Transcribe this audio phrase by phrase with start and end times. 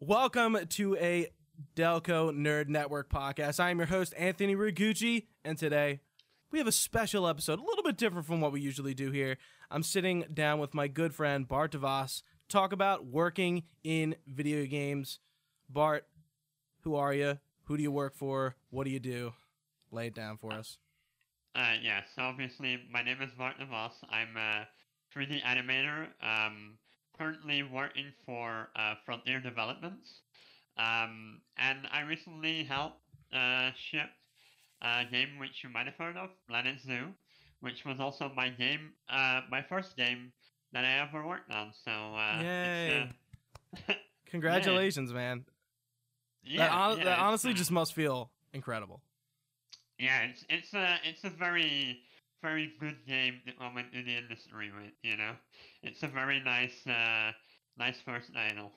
[0.00, 1.28] Welcome to a
[1.76, 3.60] Delco Nerd Network podcast.
[3.60, 6.00] I am your host, Anthony Rigucci, and today
[6.50, 9.36] we have a special episode, a little bit different from what we usually do here.
[9.70, 15.20] I'm sitting down with my good friend, Bart DeVos, talk about working in video games.
[15.68, 16.06] Bart,
[16.80, 17.38] who are you?
[17.64, 18.56] Who do you work for?
[18.70, 19.32] What do you do?
[19.92, 20.78] Lay it down for us.
[21.54, 23.92] Uh, yeah, so obviously my name is Bart DeVos.
[24.10, 24.66] I'm a
[25.14, 26.08] 3D animator.
[26.22, 26.78] Um,
[27.16, 30.22] currently working for uh, Frontier Developments.
[30.76, 34.08] Um, and I recently helped uh, ship
[34.82, 37.08] a game which you might have heard of, Planet Zoo,
[37.60, 40.32] which was also my game, uh, my first game
[40.72, 41.72] that I ever worked on.
[41.84, 43.10] So, uh, Yay.
[43.88, 43.92] Uh,
[44.26, 45.44] Congratulations, man.
[46.44, 49.02] yeah, that, hon- yeah, that honestly uh, just must feel incredible.
[49.98, 52.00] Yeah, it's it's a it's a very
[52.42, 54.92] very good game that I went in the industry with.
[55.02, 55.32] You know,
[55.82, 57.32] it's a very nice uh
[57.76, 58.72] nice first title.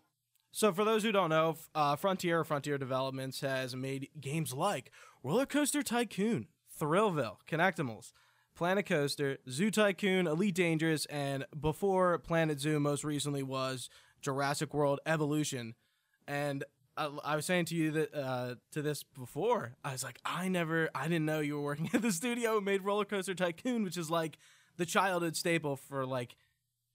[0.51, 4.91] So, for those who don't know, uh, Frontier Frontier Developments has made games like
[5.23, 6.47] Roller Coaster Tycoon,
[6.79, 8.11] Thrillville, Kinectimals,
[8.55, 13.89] Planet Coaster, Zoo Tycoon, Elite Dangerous, and before Planet Zoo, most recently was
[14.21, 15.75] Jurassic World Evolution.
[16.27, 16.63] And
[16.95, 20.47] I, I was saying to you that uh, to this before, I was like, I
[20.47, 23.97] never, I didn't know you were working at the studio made Roller Coaster Tycoon, which
[23.97, 24.37] is like
[24.77, 26.35] the childhood staple for like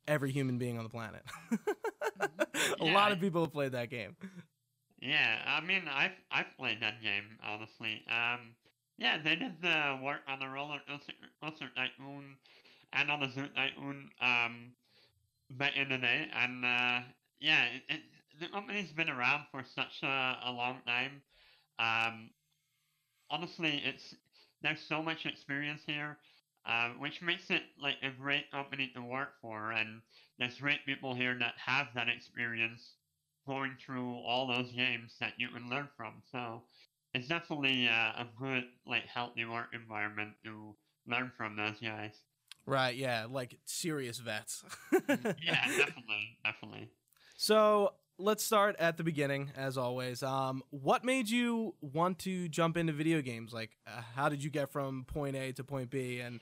[0.06, 1.22] every human being on the planet.
[2.80, 4.16] A lot of people have played that game.
[5.00, 8.04] Yeah, I mean, I've I've played that game honestly.
[8.10, 8.54] Um,
[8.98, 10.80] yeah, they did the work on the roller
[11.40, 12.36] coaster, tycoon
[12.92, 14.72] and on the zoo tycoon um
[15.50, 17.00] back in the day, and uh,
[17.40, 18.02] yeah, it, it,
[18.40, 21.22] the company's been around for such a, a long time.
[21.78, 22.30] Um,
[23.30, 24.14] honestly, it's
[24.62, 26.18] there's so much experience here,
[26.66, 30.02] uh, which makes it like a great company to work for, and
[30.38, 32.94] there's great people here that have that experience
[33.46, 36.22] going through all those games that you can learn from.
[36.30, 36.64] So
[37.18, 40.74] it's definitely uh, a good, like, healthy work environment to
[41.06, 42.14] learn from those guys.
[42.66, 44.62] Right, yeah, like serious vets.
[44.92, 46.90] Yeah, definitely, definitely.
[47.36, 50.22] so let's start at the beginning, as always.
[50.22, 53.52] Um, what made you want to jump into video games?
[53.52, 56.20] Like, uh, how did you get from point A to point B?
[56.20, 56.40] And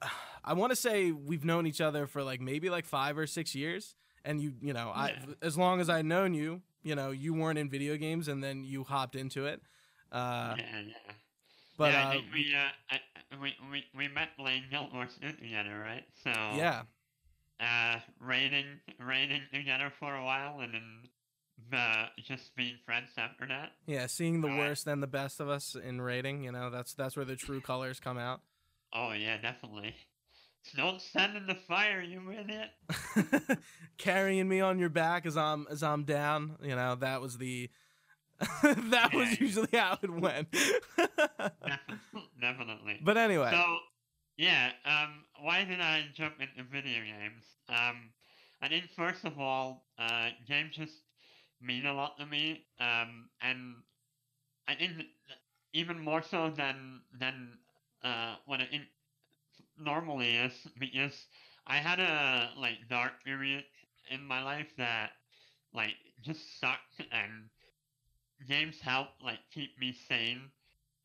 [0.00, 0.08] uh,
[0.44, 3.54] I want to say we've known each other for like maybe like five or six
[3.54, 3.94] years.
[4.24, 7.58] And you, you know, I as long as I've known you, you know, you weren't
[7.58, 9.60] in video games, and then you hopped into it.
[10.12, 11.12] Uh, yeah, yeah.
[11.76, 13.00] but yeah, uh, we, uh, I,
[13.40, 16.04] we, we, we met playing Guild Wars 2 together, right?
[16.22, 16.82] So, yeah,
[17.60, 18.66] uh, raiding,
[19.00, 23.72] raiding together for a while and then uh, just being friends after that.
[23.86, 27.16] yeah, seeing the worst and the best of us in rating, you know, that's that's
[27.16, 28.40] where the true colors come out.
[28.92, 29.94] Oh, yeah, definitely.
[30.74, 33.58] Don't stand in the fire, you idiot.
[33.98, 36.56] carrying me on your back as I'm as I'm down.
[36.62, 37.70] You know, that was the
[38.62, 39.40] that was Yeah.
[39.40, 40.48] usually how it went.
[41.66, 42.30] Definitely.
[42.40, 43.00] definitely.
[43.00, 43.78] but anyway, So,
[44.36, 47.44] yeah, um, why did I jump into video games?
[47.68, 48.10] Um,
[48.60, 51.02] I think first of all, uh, games just
[51.60, 53.76] mean a lot to me, um, and
[54.68, 54.92] I think
[55.72, 57.58] even more so than than
[58.02, 58.70] uh, what it
[59.78, 61.26] normally is, because
[61.66, 63.64] I had a like dark period
[64.10, 65.10] in my life that
[65.74, 67.50] like just sucked, and
[68.46, 70.50] games help like keep me sane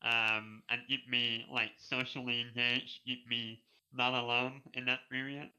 [0.02, 3.62] um, and keep me like socially engaged, keep me
[3.92, 5.50] not alone in that period.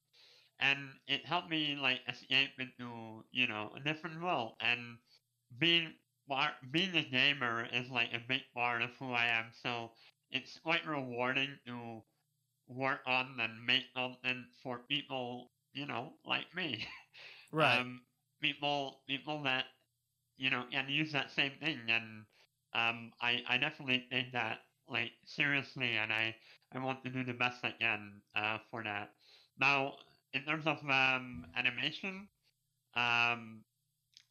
[0.60, 4.54] And it helped me like escape into you know a different world.
[4.60, 4.98] And
[5.58, 5.94] being
[6.72, 9.52] being a gamer is like a big part of who I am.
[9.52, 9.92] So
[10.32, 12.02] it's quite rewarding to
[12.68, 16.86] work on and make content for people you know like me.
[17.52, 18.02] right, Um,
[18.42, 19.66] people people that
[20.38, 22.26] you know and use that same thing and
[22.74, 24.60] um, I, I definitely take that
[24.90, 26.36] like seriously, and I,
[26.74, 29.12] I want to do the best I can uh, for that.
[29.60, 29.94] Now,
[30.34, 32.28] in terms of um, animation,
[32.96, 33.64] um,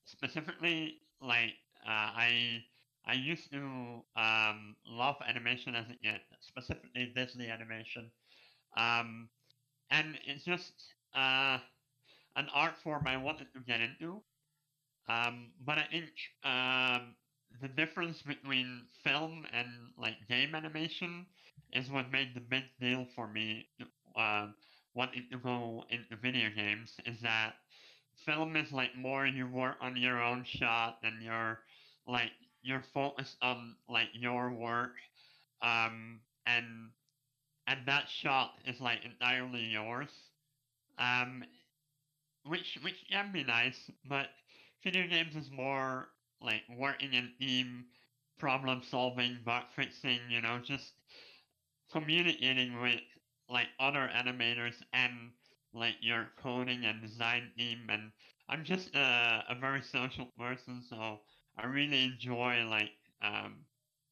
[0.04, 1.54] specifically, like
[1.86, 2.64] uh, I
[3.06, 8.10] I used to um, love animation as a kid, specifically Disney animation,
[8.76, 9.28] um,
[9.90, 10.72] and it's just
[11.14, 11.58] uh,
[12.36, 14.22] an art form I wanted to get into.
[15.08, 16.10] Um, but I think
[16.44, 17.14] um,
[17.60, 19.68] the difference between film and
[19.98, 21.26] like game animation
[21.72, 23.66] is what made the big deal for me
[24.16, 24.48] uh,
[24.94, 27.54] wanting to go into video games is that
[28.24, 31.58] film is like more you work on your own shot and you're
[32.06, 32.30] like
[32.62, 34.92] you're focused on like your work
[35.62, 36.90] um and
[37.66, 40.10] and that shot is like entirely yours.
[40.98, 41.44] Um
[42.44, 44.28] which which can be nice but
[44.82, 46.08] video games is more
[46.40, 47.86] like working in team
[48.38, 50.94] problem solving bug fixing you know just
[51.90, 53.00] communicating with
[53.48, 55.32] like other animators and
[55.74, 58.12] like your coding and design team and
[58.48, 61.20] I'm just a, a very social person so
[61.56, 62.92] I really enjoy like
[63.22, 63.66] um,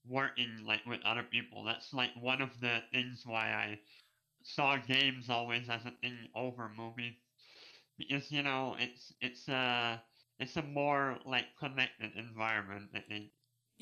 [0.07, 1.65] working like with other people.
[1.65, 3.79] That's like one of the things why I
[4.43, 7.15] saw games always as a thing over movies
[7.99, 10.03] because you know it's it's a
[10.41, 12.89] it's a more like connected environment.
[12.95, 13.31] I think.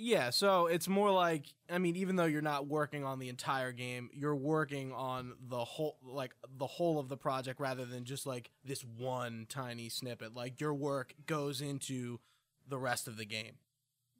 [0.01, 3.73] Yeah, so it's more like I mean, even though you're not working on the entire
[3.73, 8.27] game, you're working on the whole like the whole of the project rather than just
[8.27, 10.35] like this one tiny snippet.
[10.35, 12.21] Like your work goes into
[12.69, 13.55] the rest of the game.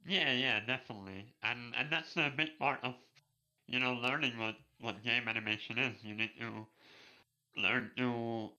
[0.05, 1.33] Yeah, yeah, definitely.
[1.43, 2.95] And and that's a big part of
[3.67, 6.03] you know learning what what game animation is.
[6.03, 6.67] You need to
[7.55, 8.49] learn to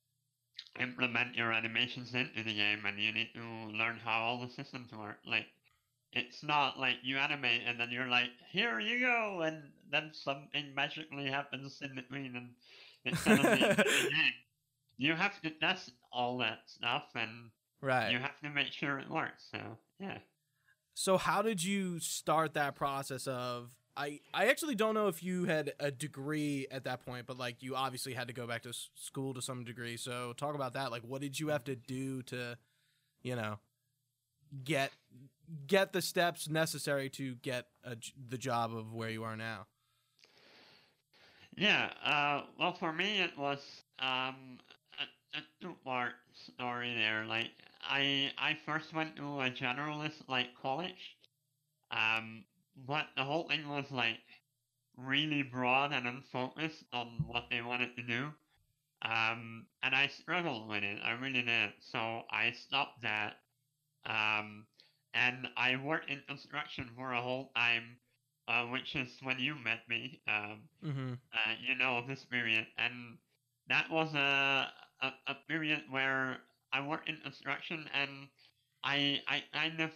[0.79, 4.93] implement your animations into the game, and you need to learn how all the systems
[4.93, 5.19] work.
[5.27, 5.47] Like
[6.13, 10.75] it's not like you animate and then you're like, here you go, and then something
[10.75, 12.51] magically happens in between, and
[13.05, 13.85] it's suddenly
[14.97, 19.11] you have to test all that stuff, and right, you have to make sure it
[19.11, 19.49] works.
[19.51, 19.59] So
[19.99, 20.19] yeah.
[20.95, 25.45] So how did you start that process of I I actually don't know if you
[25.45, 28.73] had a degree at that point, but like you obviously had to go back to
[28.95, 29.97] school to some degree.
[29.97, 30.91] So talk about that.
[30.91, 32.57] Like what did you have to do to
[33.23, 33.59] you know
[34.65, 34.93] get
[35.67, 37.97] get the steps necessary to get a,
[38.29, 39.67] the job of where you are now?
[41.57, 43.59] Yeah, uh, well, for me, it was
[43.99, 44.59] um,
[44.99, 47.27] a, a two-part story there.
[47.27, 47.51] Like,
[47.83, 51.17] I I first went to a generalist like college,
[51.91, 52.45] um,
[52.87, 54.21] but the whole thing was like
[54.97, 58.33] really broad and unfocused on what they wanted to do,
[59.03, 60.99] um, and I struggled with it.
[61.05, 61.73] I really did.
[61.81, 63.37] So I stopped that,
[64.07, 64.67] um,
[65.15, 67.99] and I worked in construction for a whole time.
[68.49, 70.21] Uh, which is when you met me.
[70.27, 71.13] Um, mm-hmm.
[71.33, 73.19] uh, you know this period, and
[73.69, 76.39] that was a, a, a period where
[76.73, 78.29] I worked in construction and
[78.83, 79.93] I I kind of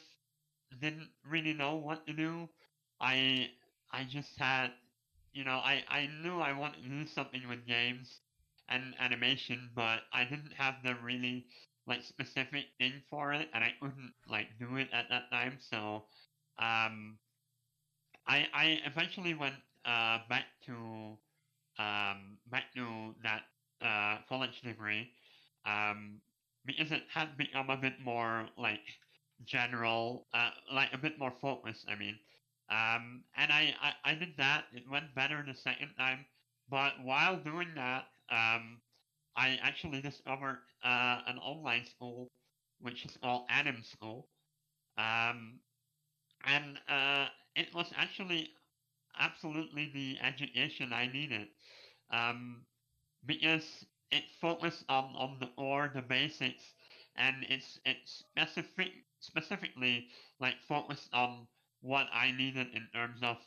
[0.81, 2.49] didn't really know what to do.
[3.01, 3.51] I
[3.93, 4.73] I just had
[5.33, 8.21] you know, I, I knew I wanted to do something with games
[8.69, 11.47] and animation, but I didn't have the really
[11.87, 16.05] like specific thing for it and I couldn't like do it at that time, so
[16.59, 17.19] um
[18.27, 21.19] I I eventually went uh back to
[21.79, 23.43] um back to that
[23.81, 25.11] uh college degree.
[25.65, 26.21] Um
[26.65, 28.85] because it had become a bit more like
[29.45, 31.87] general, uh, like a bit more focused.
[31.89, 32.19] I mean,
[32.71, 34.65] um, and I, I I did that.
[34.73, 36.27] It went better the second time,
[36.69, 38.81] but while doing that, um,
[39.37, 42.31] I actually discovered uh, an online school
[42.81, 44.29] which is called Anim School,
[44.99, 45.61] um,
[46.47, 47.27] and uh,
[47.57, 48.51] it was actually
[49.19, 51.49] absolutely the education I needed,
[52.11, 52.63] um,
[53.27, 56.63] because it focused on, on the core, the basics,
[57.17, 60.09] and it's it's specific specifically
[60.41, 61.47] like focused on
[61.85, 63.39] what I needed in terms of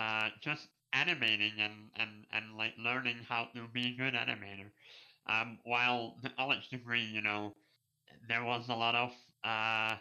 [0.00, 4.70] uh, just animating and, and, and like learning how to be a good animator.
[5.28, 7.54] Um, while the college degree, you know,
[8.28, 9.12] there was a lot of
[9.44, 9.96] uh,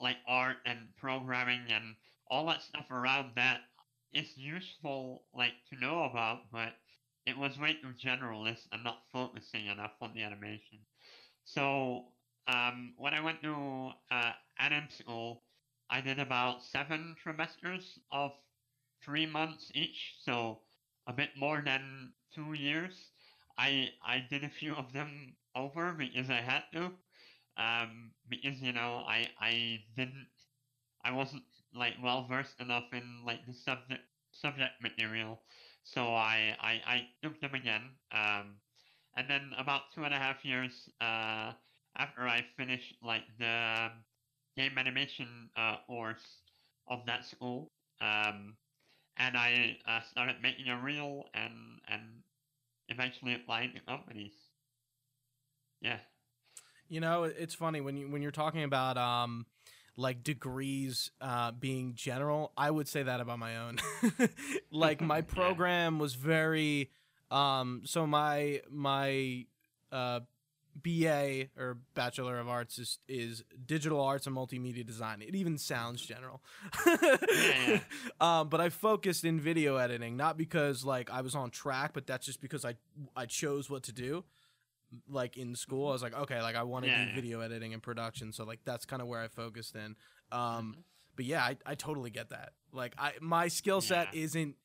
[0.00, 1.96] like art and programming and
[2.30, 3.60] all that stuff around that
[4.12, 6.74] is useful like to know about, but
[7.26, 10.86] it was way too generalist and not focusing enough on the animation.
[11.44, 12.12] So
[12.48, 15.42] um, when I went to uh, anim school,
[15.90, 18.32] I did about seven trimesters of
[19.02, 20.62] three months each, so
[21.06, 23.12] a bit more than two years.
[23.58, 26.92] I I did a few of them over because I had to,
[27.56, 30.28] um, because you know I I didn't
[31.04, 34.02] I wasn't like well versed enough in like the subject
[34.32, 35.42] subject material
[35.82, 37.98] so I, I, I took them again.
[38.12, 38.60] Um,
[39.16, 41.54] and then about two and a half years uh,
[41.96, 43.90] after I finished like the
[44.58, 46.42] game animation uh, course
[46.88, 48.56] of that school, um,
[49.16, 52.02] and I uh, started making a reel and and
[52.88, 54.32] eventually applying to companies.
[55.80, 55.98] Yeah.
[56.88, 59.46] You know, it's funny when you when you're talking about um,
[59.96, 63.78] like degrees uh, being general, I would say that about my own.
[64.72, 66.90] like my program was very
[67.30, 69.46] um, so my my
[69.92, 70.20] uh,
[70.82, 75.22] BA or Bachelor of Arts is is digital arts and multimedia design.
[75.22, 76.42] It even sounds general.
[76.86, 77.80] yeah.
[78.20, 82.06] um, but I focused in video editing, not because like I was on track, but
[82.06, 82.74] that's just because I
[83.16, 84.24] I chose what to do.
[85.08, 87.14] Like in school, I was like, okay, like I want to Yeah, do yeah.
[87.14, 89.96] video editing and production, so like that's kind of where I focused in.
[90.32, 90.82] Um, Mhm.
[91.16, 92.52] but yeah, I, I totally get that.
[92.72, 94.56] Like I my skill set isn't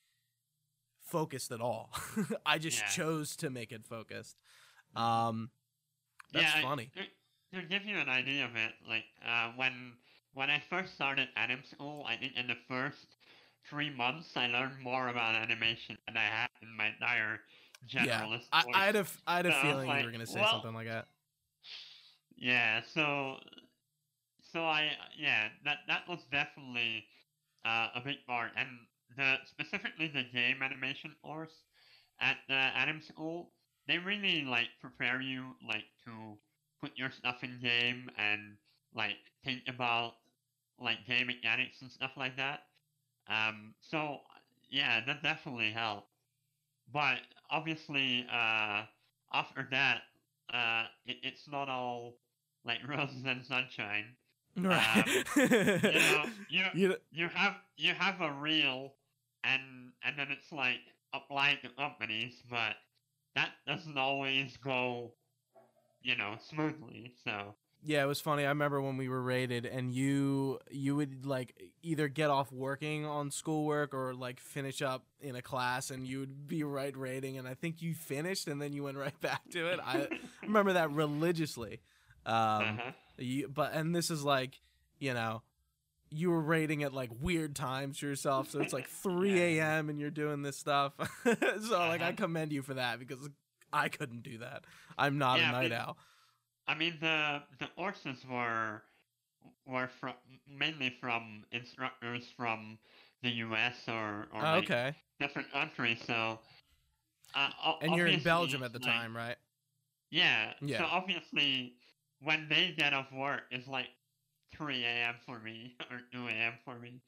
[1.06, 1.90] focused at all.
[2.46, 4.38] I just chose to make it focused.
[4.96, 5.50] Um,
[6.34, 6.90] that's yeah, I- funny.
[6.96, 9.94] to, to give you an idea of it, like uh, when
[10.34, 13.06] when I first started anim school, I think in the first
[13.70, 17.40] three months I learned more about animation than I had in my entire
[17.88, 18.76] generalist I, course.
[18.78, 20.74] I had a f- I had a So feeling you were gonna say well- something
[20.74, 21.08] like that.
[22.36, 23.38] Yeah, so
[24.52, 27.06] so I yeah, that that was definitely
[27.66, 28.68] uh, a big part and
[29.18, 31.54] the specifically the game animation course
[32.20, 33.52] at the Anim School,
[33.88, 36.38] they really like prepare you like to
[36.82, 38.58] put your stuff in game and
[38.96, 40.14] like think about
[40.80, 42.62] like game mechanics and stuff like that.
[43.28, 44.18] Um so
[44.70, 46.08] yeah, that definitely helped.
[46.92, 48.84] But obviously uh
[49.34, 50.02] after that
[50.54, 52.16] uh it, it's not all
[52.66, 54.16] like roses and sunshine.
[54.56, 55.06] Right.
[55.36, 58.94] You know, you You- you have you have a reel
[59.44, 60.80] and and then it's like
[61.14, 62.76] applied to companies, but
[63.36, 65.14] that doesn't always go,
[66.02, 67.14] you know, smoothly.
[67.24, 68.46] So Yeah, it was funny.
[68.46, 73.06] I remember when we were rated, and you you would like either get off working
[73.06, 77.38] on schoolwork or like finish up in a class, and you would be right rating.
[77.38, 79.80] And I think you finished, and then you went right back to it.
[79.84, 80.08] I
[80.42, 81.82] remember that religiously.
[82.26, 82.36] Um,
[82.80, 82.92] uh-huh.
[83.18, 84.62] you, but and this is like,
[84.98, 85.42] you know,
[86.14, 89.64] you were rating at like weird times yourself, so it's like three Yeah.
[89.78, 89.90] a.m.
[89.90, 90.94] and you're doing this stuff.
[91.24, 91.32] so
[91.80, 92.12] like, I Uh-huh.
[92.16, 93.30] commend you for that because
[93.72, 94.66] I couldn't do that.
[94.98, 95.98] I'm not Yeah, a night but- owl.
[96.68, 98.84] I mean the the courses were
[99.66, 100.14] were from
[100.48, 102.78] mainly from instructors from
[103.22, 103.76] the U.S.
[103.88, 106.00] or or Oh, like, different countries.
[106.06, 106.40] So
[107.36, 107.50] uh,
[107.82, 109.36] And you're in Belgium at the like- time, right?
[110.12, 110.54] Yeah.
[110.62, 110.78] Yeah.
[110.78, 111.74] So obviously,
[112.22, 113.88] when they get off work, it's like
[114.58, 115.16] 3 a.m.
[115.26, 116.54] for me or 2 a.m.
[116.64, 117.02] for me.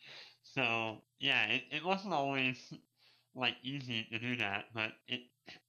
[0.44, 2.58] So yeah, it, it wasn't always
[3.36, 5.22] like easy to do that, but it.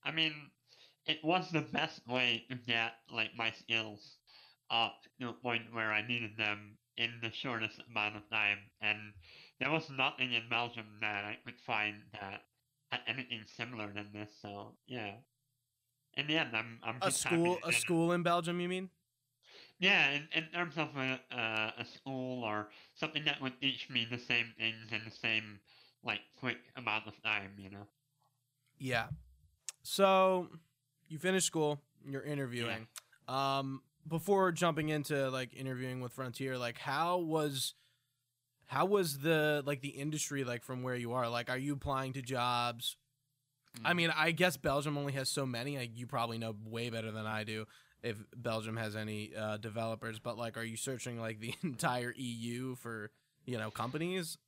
[0.05, 0.33] I mean,
[1.07, 4.17] it was the best way to get like my skills
[4.71, 8.99] up to a point where I needed them in the shortest amount of time, and
[9.61, 12.43] there was nothing in Belgium that I could find that
[12.91, 14.31] had anything similar than this.
[14.41, 15.13] So yeah.
[16.15, 18.89] In the end, I'm I'm A school, a school in Belgium, you mean?
[19.79, 24.07] Yeah, in, in terms of a uh, a school or something that would teach me
[24.11, 25.61] the same things in the same
[26.03, 27.87] like quick amount of time, you know.
[28.79, 29.07] Yeah.
[29.83, 30.49] So
[31.09, 32.87] you finish school, you're interviewing.
[33.29, 37.75] Um, before jumping into like interviewing with Frontier, like how was
[38.67, 41.29] how was the like the industry like from where you are?
[41.29, 42.97] Like, are you applying to jobs?
[43.85, 43.97] I Mm.
[43.97, 45.77] mean, I guess Belgium only has so many.
[45.77, 47.67] Like, you probably know way better than I do
[48.07, 50.19] if Belgium has any uh, developers.
[50.19, 53.11] But like, are you searching like the entire EU for
[53.45, 54.39] you know companies?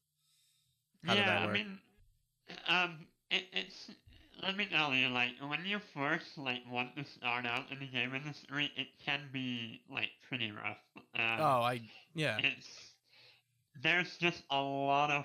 [1.04, 1.46] How yeah.
[1.48, 1.78] I mean,
[2.68, 3.90] um, it, it's
[4.42, 7.86] let me tell you, like when you first like want to start out in the
[7.86, 10.78] game industry, it can be like pretty rough.
[11.14, 11.80] Um, oh, I
[12.14, 12.38] yeah.
[12.38, 12.66] it's
[13.82, 15.24] there's just a lot of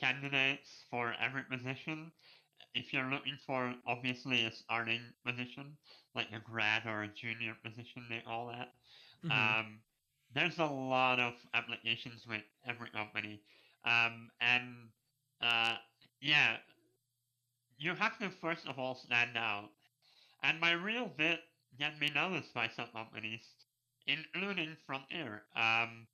[0.00, 2.12] candidates for every position.
[2.74, 5.76] If you're looking for obviously a starting position,
[6.18, 8.74] like a grad or a junior position, they all that.
[9.24, 9.58] Mhm.
[9.60, 9.84] Um,
[10.34, 13.44] there's a lot of applications with every company,
[13.84, 14.92] um, and
[15.40, 15.78] uh,
[16.20, 16.58] yeah,
[17.78, 19.70] you have to first of all stand out.
[20.42, 21.40] And my reel bit
[21.78, 23.66] get me noticed by some companies,
[24.06, 25.44] including Frontier.
[25.56, 26.08] Um,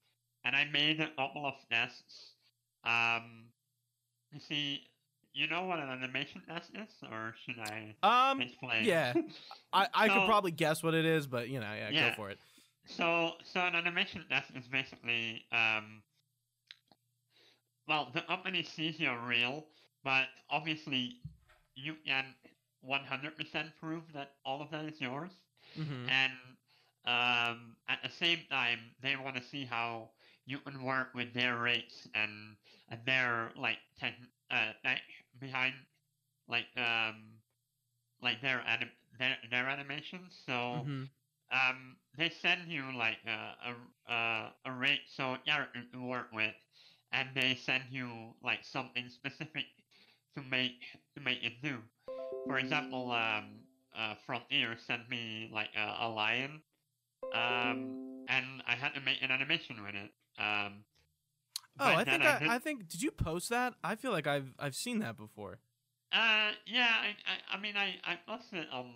[0.44, 2.36] and I made a couple of tests.
[2.84, 3.52] Um,
[4.32, 4.88] you see,
[5.34, 8.94] you know what an animation test is, or should I Um, explain?
[8.94, 9.14] yeah.
[9.72, 11.92] I, I could probably guess what it is, but you know, yeah, Yeah.
[11.92, 12.40] go for it.
[12.86, 16.04] So, so an animation test is basically, um,
[17.86, 19.68] well, the company sees your reel,
[20.02, 21.24] but obviously
[21.74, 22.36] you can
[22.80, 25.32] 100% prove that all of that is yours,
[25.76, 26.32] hmm and
[27.04, 30.14] um, at the same time, they want to see how
[30.46, 34.18] you can work with their rates and, and their like tech,
[34.50, 34.74] uh,
[35.40, 35.74] behind,
[36.48, 37.40] like um,
[38.22, 40.36] like their anim- their their animations.
[40.46, 41.04] So hmm
[41.52, 46.54] um, they send you like a a, a, a rate so character to work with,
[47.12, 49.66] and they send you like something specific
[50.36, 50.82] to make
[51.16, 51.78] to make it do.
[52.46, 53.60] For example, um,
[53.96, 56.62] uh, Frontier sent me like a, a lion,
[57.32, 57.96] um,
[58.28, 60.10] and I had to make an animation with it.
[60.38, 60.84] Um,
[61.80, 63.74] Oh, I think I, I think did you post that?
[63.82, 65.58] I feel like I've I've seen that before.
[66.12, 68.92] Uh, yeah, I, I, I mean, I, I posted it on,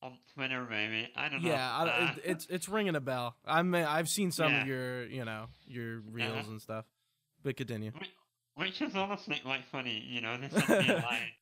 [0.00, 1.06] on Twitter, maybe.
[1.14, 1.48] I don't know.
[1.50, 3.36] Yeah, I, Uh, it, it's it's ringing a bell.
[3.44, 4.62] I'm I've seen some Yeah.
[4.62, 6.50] of your you know your reels Uh-huh.
[6.52, 6.86] and stuff.
[7.42, 7.92] But continue.
[8.54, 10.38] which is honestly quite funny, you know.
[10.38, 11.32] This is me lying,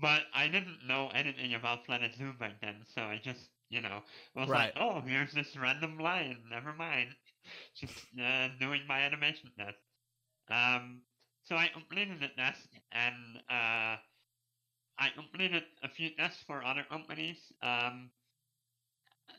[0.00, 4.02] but I didn't know anything about Planet Zoo back then, so I just, you know,
[4.36, 4.72] was Right.
[4.72, 6.44] like, oh, here's this random lion.
[6.48, 7.08] Never mind,
[7.74, 9.76] just uh, doing my animation test.
[10.50, 11.02] Um,
[11.42, 13.98] so I completed the test, and uh,
[14.98, 17.52] I completed a few tests for other companies.
[17.62, 18.12] Um,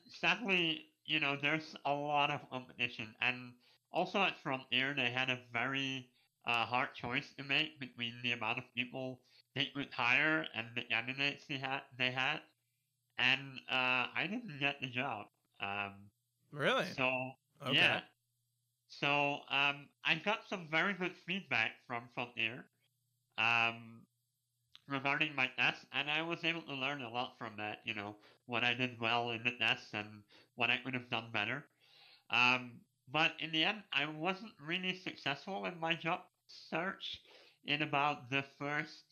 [0.07, 3.55] sadly, you know, there's a lot of competition, and
[3.91, 6.11] also at Frontier, they had a very
[6.45, 9.21] uh, hard choice to make between the amount of people
[9.55, 11.83] they could hire and the candidates they had.
[11.97, 12.41] They had,
[13.17, 15.27] and uh, I didn't get the job.
[15.59, 16.11] Um,
[16.51, 16.95] Really?
[16.95, 17.99] so Okay.
[17.99, 18.01] yeah.
[18.91, 22.67] So um, I got some very good feedback from Frontier
[23.37, 24.07] um,
[24.87, 27.79] regarding my test, and I was able to learn a lot from that.
[27.85, 30.23] You know, what I did well in the test and
[30.55, 31.65] what I could have done better.
[32.29, 37.21] Um, but in the end, I wasn't really successful in my job search
[37.65, 39.05] in about the first,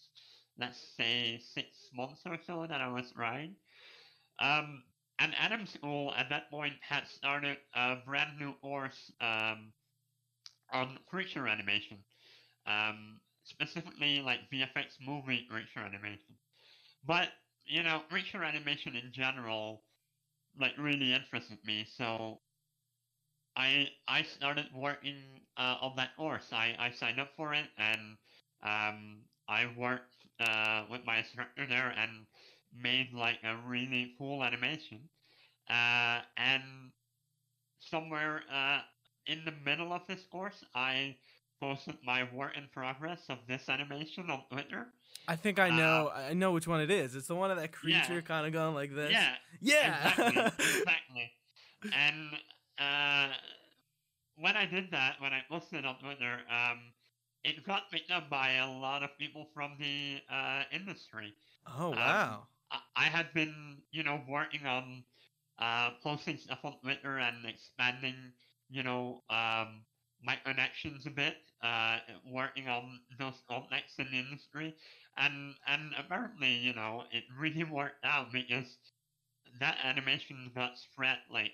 [0.58, 3.58] let's say, six months or so that I was trying.
[4.40, 4.84] Um,
[5.20, 9.74] and Anim School at that point had started a brand new course um,
[10.72, 11.98] on creature animation,
[12.66, 16.36] um, specifically like VFX movie creature animation.
[17.06, 17.30] But
[17.66, 19.84] you know, creature animation in general,
[20.60, 21.86] like really interested me.
[21.86, 22.42] So
[23.56, 26.52] I I started working uh, on that course.
[26.52, 28.18] I, I signed up for it and
[28.64, 32.26] um, I worked uh, with my instructor there and
[32.74, 35.00] made like a really cool animation.
[35.70, 36.64] Uh, and
[37.80, 38.80] somewhere uh,
[39.28, 41.16] in the middle of this course, I
[41.60, 44.88] posted my work in progress of this animation on Twitter.
[45.28, 47.16] I think I know I know which one it is.
[47.16, 48.06] It's the one of that Uh, yeah.
[48.06, 49.12] creature kind of going like this.
[49.12, 50.08] Yeah, Yeah.
[50.12, 51.32] exactly, exactly.
[51.94, 52.34] And
[52.80, 53.34] uh,
[54.38, 56.80] when I did that, when I posted on Twitter, um,
[57.44, 61.34] it got picked up by a lot of people from the uh, industry.
[61.78, 62.48] oh Um, wow.
[62.48, 65.06] I, I had been, you know, working on
[65.58, 68.34] uh, posting stuff on Twitter and expanding,
[68.70, 69.86] you know, um,
[70.22, 74.76] my connections a bit, uh, working on those contacts in the industry,
[75.18, 78.78] and and apparently, you know, it really worked out because
[79.60, 81.54] that animation got spread like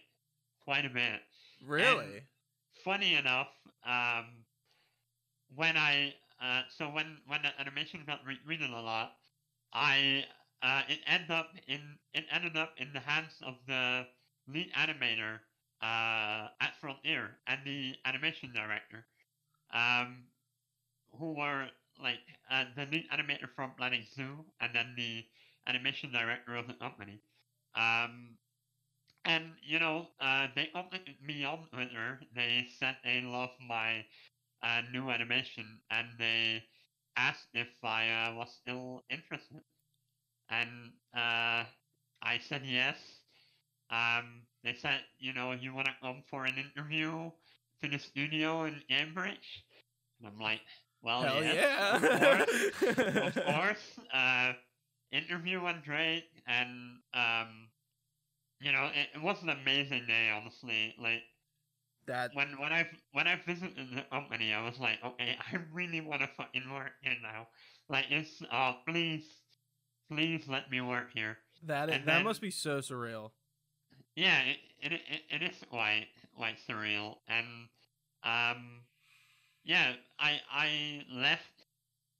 [0.59, 1.21] quite a bit.
[1.61, 2.27] really?
[2.83, 3.49] Funny enough,
[3.83, 4.45] um,
[5.55, 9.17] when I uh, so when when the animation got retweeted a lot,
[9.73, 10.25] I
[10.65, 14.07] uh, it ended up in it ended up in the hands of the
[14.49, 15.41] lead animator
[15.83, 19.05] uh, at Frontier and the animation director,
[19.73, 20.25] um,
[21.19, 21.69] who were
[22.01, 22.19] like
[22.51, 25.25] uh, the lead animator from Planet Zoo and then the
[25.67, 27.21] animation director of the company.
[27.75, 28.37] Um,
[29.25, 32.21] and you know, uh, they contacted me on Twitter.
[32.35, 34.05] They said they love my
[34.63, 36.63] uh, new animation, and they
[37.17, 39.61] asked if I uh, was still interested.
[40.49, 40.69] And
[41.15, 41.63] uh,
[42.21, 42.97] I said yes.
[43.89, 47.31] Um, they said, you know, you want to come for an interview
[47.81, 49.63] to the studio in Cambridge?
[50.19, 50.61] And I'm like,
[51.01, 51.95] well, Hell yes, yeah.
[51.95, 52.97] of course,
[53.37, 53.99] of course.
[54.13, 54.53] Uh,
[55.11, 57.69] interview went great, and um,
[58.59, 60.31] you know, it, it was an amazing day.
[60.33, 61.21] Honestly, like
[62.07, 66.01] that when when I when I visited the company, I was like, okay, I really
[66.01, 67.47] want to fucking work here now.
[67.89, 69.25] Like, it's uh, please,
[70.09, 71.37] please let me work here.
[71.63, 73.31] that is, that then- must be so surreal.
[74.15, 77.45] Yeah, it it it, it is quite quite surreal, and
[78.23, 78.81] um,
[79.65, 81.65] yeah, I I left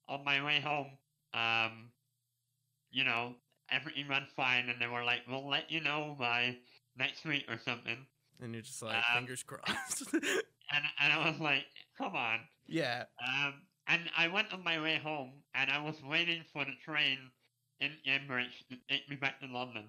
[0.10, 0.88] on my way home.
[1.34, 1.92] Um,
[2.92, 3.36] you know,
[3.72, 6.58] everything went fine, and they were like, "We'll let you know by
[6.98, 8.06] next week or something."
[8.42, 10.04] And you're just like Um, fingers crossed.
[10.72, 11.64] And and I was like,
[11.98, 13.04] "Come on." yeah.
[13.26, 13.54] Um,
[13.88, 17.20] and I went on my way home, and I was waiting for the train
[17.80, 19.86] in Cambridge to take me back to London.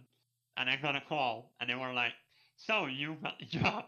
[0.57, 2.13] And I got a call, and they were like,
[2.57, 3.85] "So you got the job?"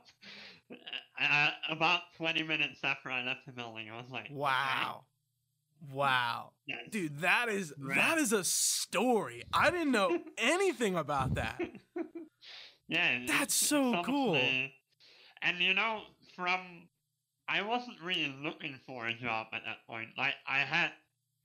[1.20, 5.04] Uh, about 20 minutes after I left the building, I was like, "Okay." Wow.
[5.92, 6.52] Wow.
[6.66, 6.78] Yes.
[6.90, 7.96] Dude, that is Right.
[7.96, 9.44] that is a story.
[9.52, 11.60] I didn't know anything about that.
[12.88, 14.34] yeah, That's so cool.
[15.40, 16.02] And you know,
[16.34, 16.88] from
[17.48, 20.08] I wasn't really looking for a job at that point.
[20.18, 20.90] Like I had,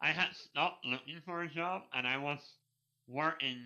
[0.03, 2.39] I had stopped looking for a job, and I was
[3.07, 3.63] working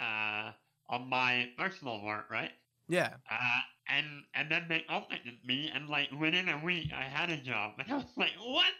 [0.00, 0.52] uh,
[0.90, 2.52] on my personal work, right?
[2.88, 3.14] Yeah.
[3.30, 7.38] Uh, and and then they updated me, and like within a week, I had a
[7.38, 8.72] job, and I was like, what?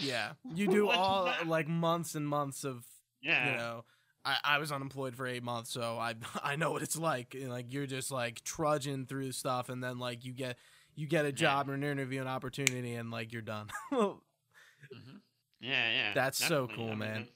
[0.00, 0.32] Yeah.
[0.56, 1.46] You do all that?
[1.46, 2.84] like months and months of
[3.22, 3.46] Yeah.
[3.46, 3.84] you know
[4.24, 7.50] I, I was unemployed for eight months so i i know what it's like and,
[7.50, 10.58] like you're just like trudging through stuff and then like you get
[10.94, 15.21] you get a job or an interview an opportunity and like you're done hmm
[15.62, 16.10] Yeah, yeah.
[16.14, 17.28] That's so cool, I mean, man.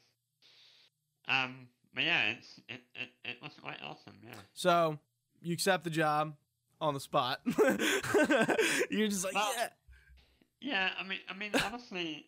[1.28, 4.14] Um, but yeah, it's it, it, it was quite awesome.
[4.24, 4.34] Yeah.
[4.52, 4.98] so
[5.40, 6.34] you accept the job
[6.80, 7.40] on the spot
[8.90, 9.68] you're just like Well, yeah
[10.60, 12.26] Yeah, I mean, I mean, honestly,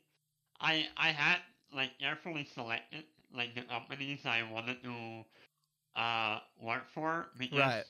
[0.60, 1.38] I I had
[1.74, 5.24] like carefully selected like the companies I wanted to
[5.96, 7.84] uh work for because Right.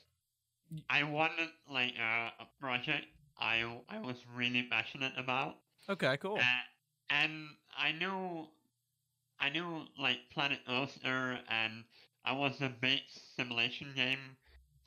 [0.89, 3.05] I wanted like a, a project
[3.39, 5.57] I I was really passionate about.
[5.89, 6.63] okay cool Uh,
[7.09, 7.47] and
[7.79, 8.47] I knew,
[9.39, 11.85] I knew like Planet Coaster, and
[12.25, 14.37] I was a big simulation game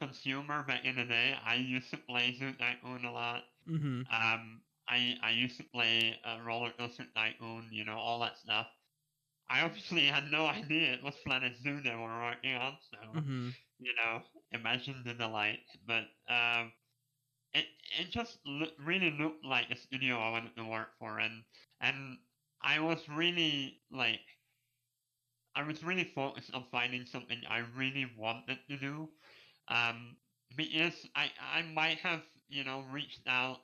[0.00, 1.34] consumer back in the day.
[1.44, 3.44] I used to play Zoo Tycoon a lot.
[3.68, 8.38] mm-hmm Um, I I used to play uh, Roller Coaster Tycoon, you know, all that
[8.38, 8.68] stuff.
[9.48, 13.50] I obviously had no idea it was Planet Zoo they were working on, so mm-hmm
[13.78, 15.60] you know, imagine the delight.
[15.86, 16.72] But um,
[17.54, 17.66] it
[17.98, 21.44] it just loo- really looked like a studio I wanted to work for, and
[21.80, 22.18] and
[22.62, 24.20] I was really like,
[25.54, 29.08] I was really focused on finding something I really wanted to do,
[29.68, 30.16] um,
[30.56, 33.60] because I I might have you know reached out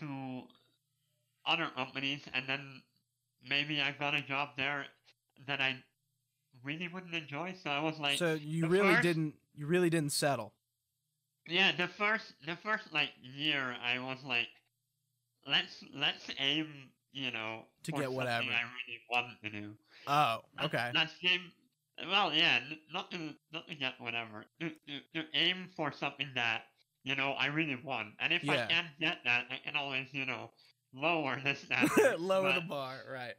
[0.00, 0.42] to
[1.46, 2.82] other companies, and then
[3.48, 4.86] maybe I got a job there
[5.46, 5.76] that I
[6.64, 7.54] really wouldn't enjoy.
[7.62, 10.54] So I was like, so you really first- didn't you really didn't settle
[11.46, 14.48] yeah, the first the first like year I was like
[15.46, 18.50] let's let's aim, you know, To get whatever.
[18.50, 19.76] I really want to do.
[20.06, 21.52] oh okay Let's aim
[22.08, 22.60] well, yeah,
[22.92, 24.46] not to not to get whatever.
[24.60, 26.62] To, to, to aim for something that,
[27.04, 28.14] you know, I really want.
[28.18, 28.52] And if Yeah.
[28.68, 30.50] I can't get that, I can always, you know,
[30.92, 32.18] lower the standards.
[32.18, 33.34] lower the bar right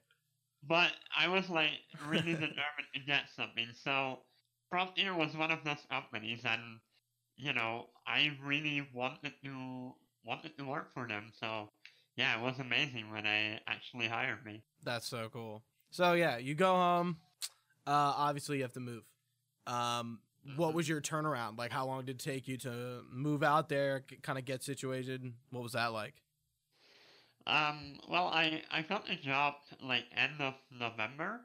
[0.63, 3.67] but I was like really determined to get something.
[3.73, 4.23] So
[4.69, 6.79] Frontier was one of those companies, and
[7.35, 11.31] you know I really wanted to wanted to work for them.
[11.33, 11.69] So
[12.15, 14.63] yeah, it was amazing when they actually hired me.
[14.83, 15.63] That's so cool.
[15.91, 17.17] So yeah, you go home.
[17.85, 19.03] Uh, obviously you have to move.
[19.67, 20.21] Um,
[20.55, 20.73] what Mhm.
[20.73, 21.57] was your turnaround?
[21.57, 25.33] Like, how long did it take you to move out there, kind of get situated?
[25.51, 26.15] What was that like?
[27.45, 31.41] Um, well, I I got the job like end of November,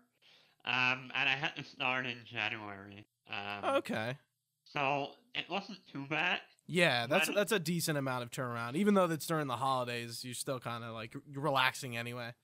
[0.64, 3.07] um, and I had to start in January.
[3.28, 4.16] Um, Okay.
[4.64, 6.40] So it wasn't too bad.
[6.68, 8.76] Yeah, that's that's a decent amount of turnaround.
[8.76, 12.35] Even though it's during the holidays, you're still kind of like relaxing anyway.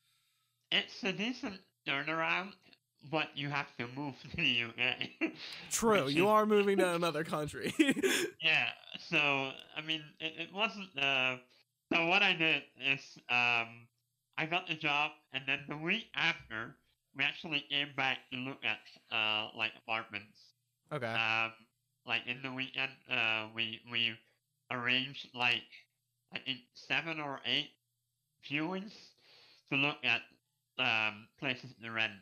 [0.72, 2.52] It's a decent turnaround,
[3.10, 5.30] but you have to move to the UK.
[5.70, 7.72] True, you are moving to another country.
[8.42, 8.68] Yeah,
[9.08, 10.88] so I mean, it, it wasn't.
[10.98, 11.36] Uh,
[11.92, 13.86] so what I did is, um,
[14.36, 16.76] I got the job, and then the week after,
[17.16, 18.80] we actually came back to look at
[19.16, 20.38] uh, like apartments.
[20.92, 21.06] okay.
[21.06, 21.52] Um,
[22.06, 24.14] like in the weekend, uh, we we
[24.70, 25.62] arranged like
[26.32, 27.70] I think seven or eight
[28.48, 28.92] viewings
[29.70, 30.22] to look at
[30.78, 32.12] um, places to rent.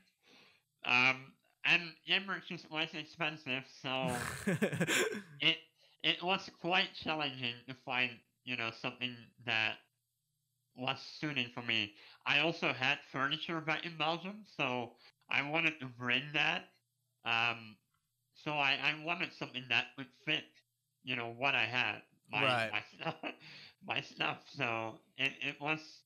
[0.84, 1.32] Um,
[1.64, 4.10] and Cambridge is quite expensive, so
[5.40, 5.56] it
[6.02, 8.10] it was quite challenging to find
[8.44, 9.14] you know something
[9.46, 9.74] that
[10.76, 11.92] was suiting for me.
[12.26, 14.92] I also had furniture back in Belgium, so
[15.30, 16.64] I wanted to bring that.
[17.24, 17.76] Um,
[18.34, 20.44] so I, I wanted something that would fit,
[21.02, 22.72] you know, what I had, my Right.
[22.72, 23.16] my stuff,
[23.82, 24.48] my stuff.
[24.48, 26.02] So it, it was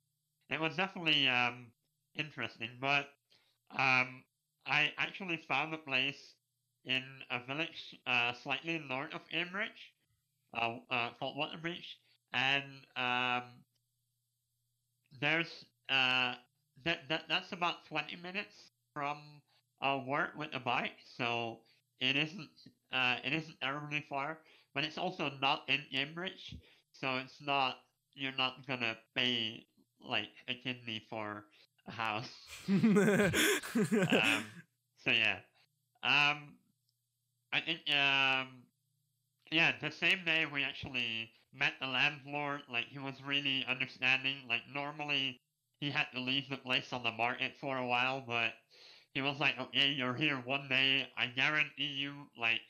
[0.51, 1.73] it was definitely um,
[2.15, 3.07] interesting, but
[3.71, 4.25] um,
[4.67, 6.37] I actually found a place
[6.85, 9.95] in a village uh, slightly north of Cambridge,
[10.55, 11.97] uh, uh, called Waterbeach,
[12.33, 13.65] and um,
[15.21, 16.35] there's uh,
[16.85, 19.43] that, that that's about 20 minutes from
[19.81, 21.61] uh, work with a bike, so
[22.01, 22.51] it isn't
[22.93, 24.39] uh, it isn't terribly far,
[24.75, 26.55] but it's also not in Cambridge,
[26.93, 27.77] so it's not
[28.15, 29.67] you're not gonna pay
[30.01, 31.45] like a kidney for
[31.87, 32.31] a house.
[32.69, 33.33] um,
[34.99, 35.39] so yeah.
[36.03, 36.55] Um,
[37.53, 38.63] I think um,
[39.51, 42.63] yeah, the same day we actually met the landlord.
[42.71, 44.37] Like he was really understanding.
[44.49, 45.41] Like normally
[45.81, 48.53] he had to leave the place on the market for a while, but
[49.17, 51.09] he was like, "Okay, you're here one day.
[51.17, 52.61] I guarantee you, like,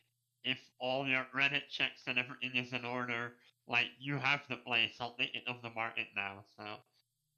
[0.45, 4.97] if all your Reddit checks and everything is in order, like you have the place.
[5.01, 6.65] I'll take it off the market now." So,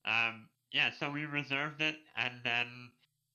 [0.05, 2.93] um, yeah, so we reserved it, and then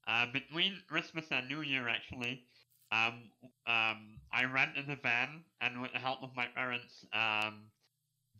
[0.08, 2.46] uh, between Christmas and New Year, actually,
[2.92, 3.32] um,
[3.68, 7.72] um, I rented a van and with the help of my parents, um,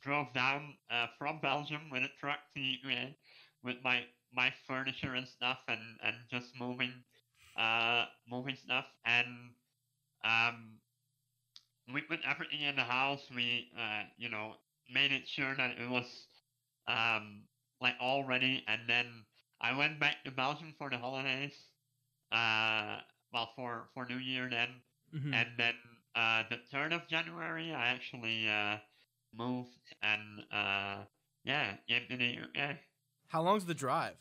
[0.02, 3.16] drove down uh, from Belgium with a truck to UA
[3.64, 7.04] with my my furniture and stuff and and just moving
[7.58, 9.28] uh moving stuff and
[10.26, 10.80] um
[11.94, 14.54] we put everything in the house we uh you know
[14.94, 16.06] made it sure that it was
[16.88, 17.44] um
[17.82, 19.06] like all ready and then
[19.62, 21.54] I went back to Belgium for the holidays
[22.32, 23.00] uh
[23.34, 24.70] well for for New Year then
[25.14, 25.34] Mhm.
[25.34, 25.76] and then
[26.16, 28.78] uh the third of January I actually uh
[29.34, 31.04] moved and uh
[31.44, 32.80] yeah into the UK.
[33.28, 34.18] How long's the drive?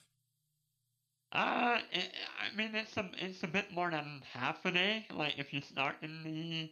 [1.33, 5.07] Uh, it, I mean, it's a it's a bit more than half a day.
[5.11, 6.71] Like if you start in the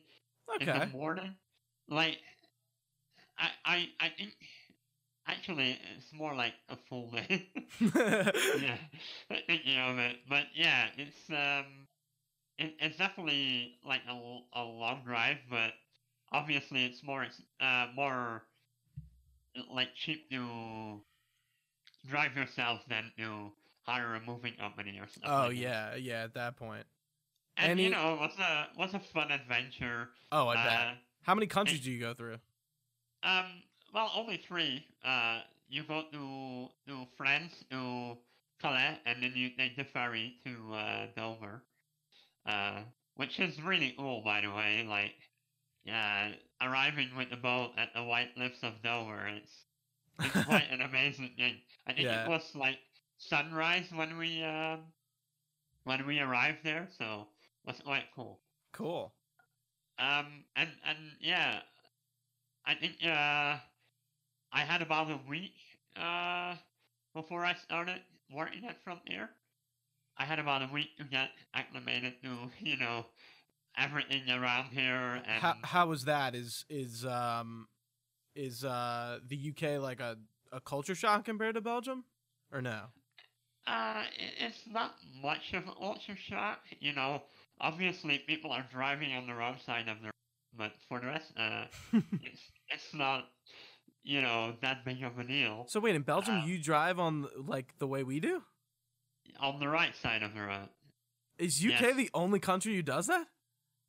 [0.65, 1.37] in the morning,
[1.89, 2.19] like
[3.39, 4.35] I I I think
[5.27, 7.49] actually it's more like a full day.
[8.55, 8.77] yeah,
[9.47, 11.89] thinking of it, but yeah, it's um,
[12.59, 14.15] it, it's definitely like a,
[14.55, 15.73] a long drive, but
[16.33, 17.27] obviously it's more
[17.61, 18.43] uh more
[19.73, 21.01] like cheap to
[22.07, 23.53] drive yourself than to
[23.91, 25.31] hire a moving company or something.
[25.31, 25.57] oh like that.
[25.57, 26.23] yeah, yeah.
[26.25, 26.55] At that
[27.57, 30.09] and Any- you know, what's a was a fun adventure.
[30.33, 30.67] Oh, I bet.
[30.67, 32.37] Uh, How many countries do you go through?
[33.23, 33.47] Um,
[33.93, 34.87] well, only three.
[35.05, 38.17] Uh, you go to to France, to
[38.61, 41.63] Calais, and then you take the ferry to uh, Dover.
[42.47, 42.81] Uh,
[43.17, 44.87] which is really cool, by the way.
[44.89, 45.15] Like,
[45.85, 49.53] yeah, arriving with the boat at the White Cliffs of Dover, it's
[50.21, 51.57] it's quite an amazing thing.
[51.87, 52.25] I think Yeah.
[52.25, 52.79] it was like
[53.21, 54.81] sunrise when we um
[55.85, 57.27] when we arrived there, so
[57.65, 58.41] it was quite cool.
[58.73, 59.13] Cool.
[59.99, 61.61] Um, and and yeah,
[62.67, 63.57] I think uh,
[64.53, 65.55] I had about a week
[65.97, 66.55] uh
[67.15, 68.01] before I started
[68.33, 69.31] working at Frontier.
[70.17, 73.07] I had about a week to get acclimated to you know
[73.79, 76.35] everything around here and How how was that?
[76.35, 77.69] Is is um
[78.35, 80.17] is uh the UK like a
[80.53, 82.05] a culture shock compared to Belgium,
[82.53, 82.87] or no?
[83.67, 84.05] Uh,
[84.39, 87.23] it's not much of an ultra shock, you know.
[87.61, 90.13] Obviously, people are driving on the wrong side of the road,
[90.57, 91.65] but for the rest, uh,
[92.23, 93.27] it's it's not,
[94.03, 95.67] you know, that big of a deal.
[95.69, 98.43] so wait, in Belgium Uh, you drive on like the way we do?
[99.39, 100.69] On the right side of the road.
[101.39, 101.97] Is UK yes.
[101.97, 103.27] the only country who does that?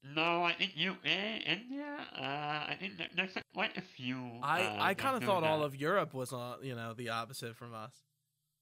[0.04, 1.98] No, I think UK, India.
[2.18, 4.18] Uh, I think there, there's quite a few.
[4.42, 7.56] I uh, I kind of thought all of Europe was on, you know the opposite
[7.56, 7.94] from us.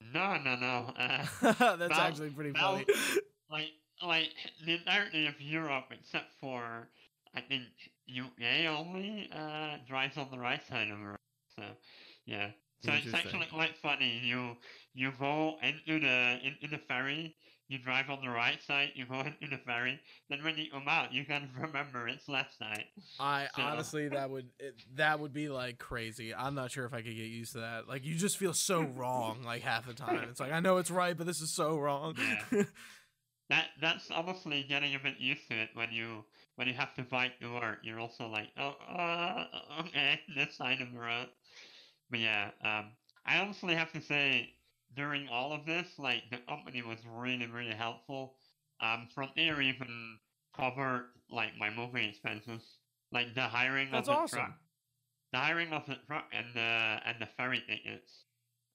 [0.01, 0.93] No, no, no.
[0.97, 2.85] Uh, That's actually pretty funny.
[3.51, 3.71] like
[4.05, 4.29] like
[4.65, 6.87] the entirety of Europe except for
[7.35, 7.63] I think
[8.09, 11.17] UK only uh drives on the right side of the road.
[11.55, 11.63] So
[12.25, 12.51] yeah.
[12.81, 14.21] So it's actually quite funny.
[14.23, 14.55] You
[14.93, 17.35] you go into the into the ferry,
[17.69, 20.87] you drive on the right side, you go into the ferry, then when you come
[20.87, 22.83] out you gotta remember it's left side.
[23.19, 26.35] I So- honestly that would it, that would be like crazy.
[26.35, 27.87] I'm not sure if I could get used to that.
[27.87, 30.27] Like you just feel so wrong like half the time.
[30.29, 32.15] It's like I know it's right, but this is so wrong.
[32.51, 32.63] Yeah.
[33.49, 36.23] That that's obviously getting a bit used to it when you
[36.55, 37.79] when you have to bike to work.
[37.81, 39.45] You're also like, oh, uh,
[39.79, 41.27] okay, this side of the road.
[42.11, 42.91] But yeah, um,
[43.25, 44.49] I honestly have to say,
[44.95, 48.35] during all of this, like the company was really really helpful.
[48.81, 50.19] Um, from there, even
[50.55, 52.61] covered like my moving expenses,
[53.11, 54.39] like the hiring That's of the awesome.
[54.39, 54.59] truck,
[55.33, 58.25] the hiring of the truck and the and the ferry tickets,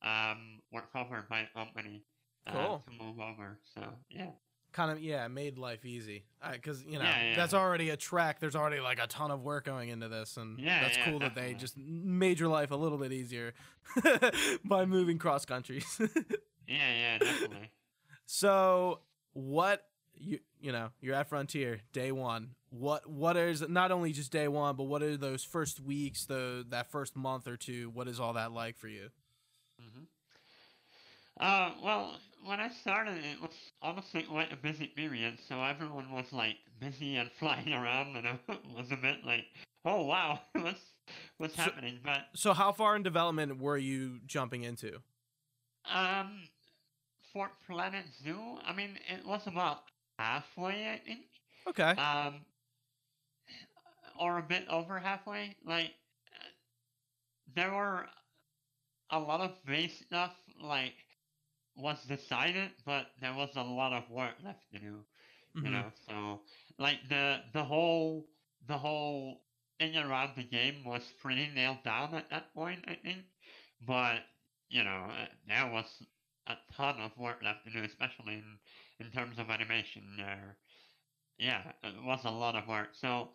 [0.02, 2.04] um, were covered by the company
[2.46, 2.84] uh, Cool.
[2.86, 3.58] to move over.
[3.74, 4.30] So yeah.
[4.74, 6.24] Kind of yeah, made life easy.
[6.52, 7.36] Because you know Yeah, yeah.
[7.36, 10.58] that's already a track There's already like a ton of work going into this, and
[10.62, 13.54] Yeah, that's cool that they just made your life a little bit easier
[14.64, 15.98] by moving cross countries.
[16.66, 17.70] Yeah, yeah, definitely.
[18.26, 19.00] so
[19.32, 22.50] what you you know you're at Frontier day one.
[22.70, 26.64] What what is not only just day one, but what are those first weeks, the
[26.70, 27.90] that first month or two?
[27.90, 29.10] What is all that like for you?
[29.80, 30.04] hmm
[31.40, 33.50] Uh, well, when I started, it was
[33.82, 38.56] honestly quite a busy period, so everyone was like busy and flying around, and I
[38.76, 39.44] was a bit like,
[39.84, 40.80] oh wow, what's
[41.38, 41.98] what's So- happening?
[42.04, 45.00] But So how far in development were you jumping into?
[45.92, 46.48] um,
[47.32, 49.80] for Planet Zoo, I mean, it was about
[50.18, 51.26] halfway, I think.
[51.68, 51.90] Okay.
[52.00, 52.36] um,
[54.18, 55.56] or a bit over halfway.
[55.66, 55.90] Like
[56.32, 56.44] uh,
[57.54, 58.06] there were
[59.10, 60.94] a lot of base stuff like
[61.76, 65.06] was decided, but there was a lot of work left to do.
[65.60, 65.70] You Mhm.
[65.70, 66.44] know, so
[66.78, 68.30] like the the whole
[68.66, 69.46] the whole
[69.78, 73.26] thing around the game was pretty nailed down at that point, I think.
[73.80, 74.22] But
[74.68, 76.06] you know, uh, there was
[76.46, 78.60] a ton of work left to do, especially in
[78.98, 80.16] in terms of animation.
[80.16, 80.58] There,
[81.38, 82.94] yeah, it was a lot of work.
[82.94, 83.32] So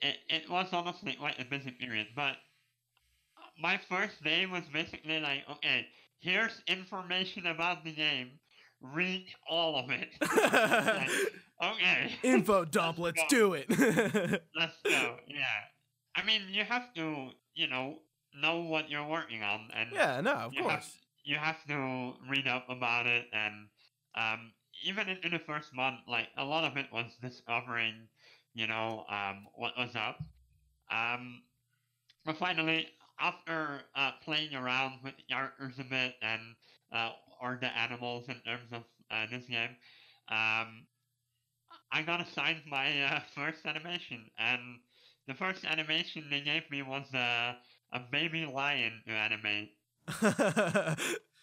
[0.00, 2.08] it it was honestly quite a busy period.
[2.14, 2.38] But
[3.58, 5.86] my first day was basically like, okay,
[6.20, 8.32] here's information about the game.
[8.82, 10.08] Read all of it.
[11.60, 12.12] Like, okay.
[12.22, 12.98] Info dump.
[12.98, 13.28] Let's go.
[13.28, 13.66] do it.
[14.56, 15.16] Let's go.
[15.28, 15.44] Yeah.
[16.16, 17.98] I mean, you have to, you know,
[18.34, 20.96] know what you're working on, and yeah, no, of you have course.
[21.24, 23.68] you have to read up about it, and
[24.16, 24.52] um,
[24.84, 28.08] even in, in the first month, like a lot of it was discovering,
[28.54, 30.18] you know, um, what was up.
[30.90, 31.42] Um,
[32.24, 32.88] but finally,
[33.20, 36.40] after uh, playing around with the characters a bit and
[36.92, 39.70] uh, or the animals in terms of uh, this game,
[40.28, 40.86] um,
[41.92, 44.60] I got assigned my uh, first animation, and
[45.26, 47.56] the first animation they gave me was a
[47.92, 49.70] a baby lion to animate.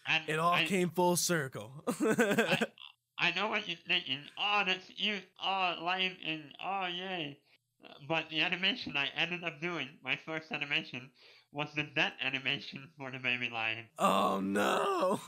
[0.07, 1.83] And it all I, came full circle.
[3.19, 4.19] I know what you're thinking.
[4.39, 5.17] Oh, that's you.
[5.43, 7.39] Oh, lion and oh, yay.
[7.83, 11.11] Uh, But the animation I ended up doing, my first animation,
[11.51, 13.86] was the death animation for the baby lion.
[13.99, 15.19] oh no.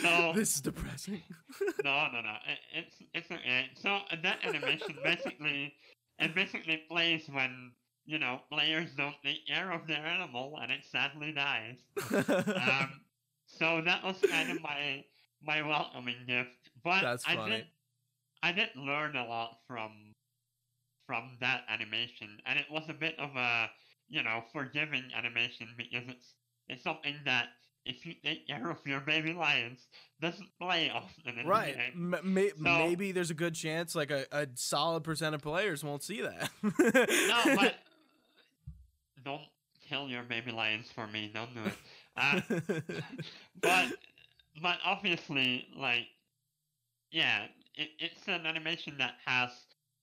[0.00, 1.22] So this is depressing.
[1.84, 2.34] no, no, no.
[2.46, 3.70] It, it's it's okay.
[3.80, 5.74] So that animation basically
[6.18, 7.72] it basically plays when
[8.06, 11.78] you know players don't take care of their animal and it sadly dies.
[12.12, 13.00] Um,
[13.46, 15.04] so that was kind of my
[15.42, 16.50] my welcoming gift.
[16.84, 17.56] But That's I funny.
[17.56, 17.66] did
[18.42, 20.14] I did learn a lot from
[21.06, 23.68] from that animation, and it was a bit of a
[24.10, 26.34] you know forgiving animation because it's
[26.68, 27.46] it's something that
[27.86, 29.86] if you take care of your baby lions
[30.20, 31.76] doesn't play often in right.
[31.76, 32.16] the.
[32.16, 35.82] M- may- So- maybe there's a good chance like a, a solid percent of players
[35.82, 36.50] won't see that.
[36.62, 37.76] No, but
[39.24, 39.42] don't
[39.88, 41.30] kill your baby lions for me.
[41.32, 41.76] Don't do it.
[42.16, 42.40] Uh,
[43.62, 43.92] but
[44.62, 46.06] but obviously like
[47.12, 47.44] yeah
[47.76, 49.50] it, it's an animation that has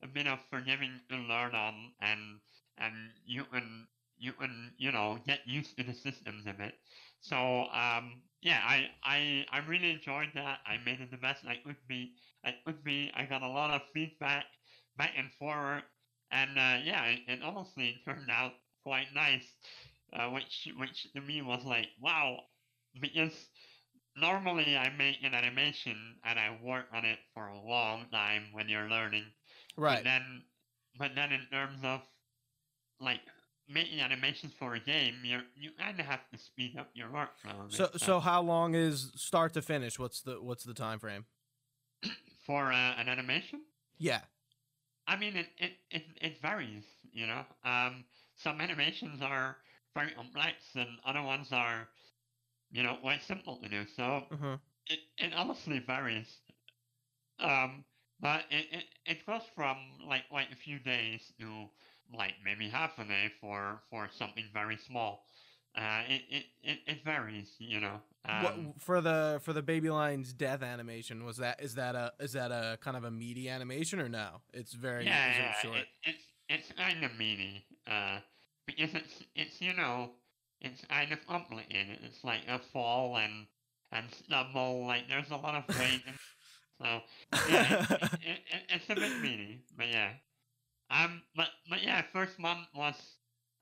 [0.02, 2.40] a bit of forgiving to learn on and
[2.78, 2.94] and
[3.26, 3.88] you can
[4.20, 6.74] you can you know get used to the systems of it
[7.20, 11.56] so um yeah i i i really enjoyed that i made it the best i
[11.66, 12.12] could be
[12.44, 14.46] i could be i got a lot of feedback
[14.98, 15.84] back and forward
[16.32, 18.54] and uh yeah it, it honestly turned out
[18.84, 19.56] quite nice
[20.14, 22.38] uh, which which to me was like wow
[23.02, 23.50] because
[24.16, 28.68] normally I make an animation and I work on it for a long time when
[28.70, 29.34] you're learning.
[29.86, 30.04] But right.
[30.04, 30.44] then,
[30.98, 32.02] but then in terms of
[33.00, 33.22] like
[33.70, 37.70] making animations for a game, you you kind of have to speed up your workflow.
[37.72, 40.00] So so how long is start to finish?
[40.00, 41.26] What's the what's the time frame?
[42.46, 43.62] for uh, an animation,
[44.00, 44.22] Yeah.
[45.08, 46.86] I mean it, it it it varies.
[47.12, 49.58] You know, um, some animations are
[49.96, 51.90] very complex and other ones are,
[52.72, 53.86] you know, quite simple to do.
[53.88, 54.58] So Uh-huh.
[54.88, 56.42] it, it honestly varies.
[57.40, 57.86] Um,
[58.20, 59.78] but it, it, it goes from
[60.08, 61.70] like quite a few days to
[62.16, 65.24] like maybe half a day for, for something very small.
[65.78, 68.00] Uh, it, it, it, it varies, you know.
[68.42, 72.14] what, Um, for the for the baby lion's death animation was that is that a
[72.20, 74.42] is that a kind of a meaty animation or no?
[74.54, 75.78] It's very yeah, yeah, short.
[75.78, 77.64] it, it's it's kind of meaty.
[77.86, 78.20] Uh,
[78.66, 80.10] because it's it's you know
[80.62, 82.00] it's kind of complicated.
[82.04, 83.46] It's like a fall and
[83.92, 84.86] and stumble.
[84.88, 86.02] Like there's a lot of weight.
[86.82, 87.02] so
[87.50, 90.10] yeah, it, it, it, it's a bit meaty, but yeah.
[90.90, 92.96] Um, but but yeah, first month was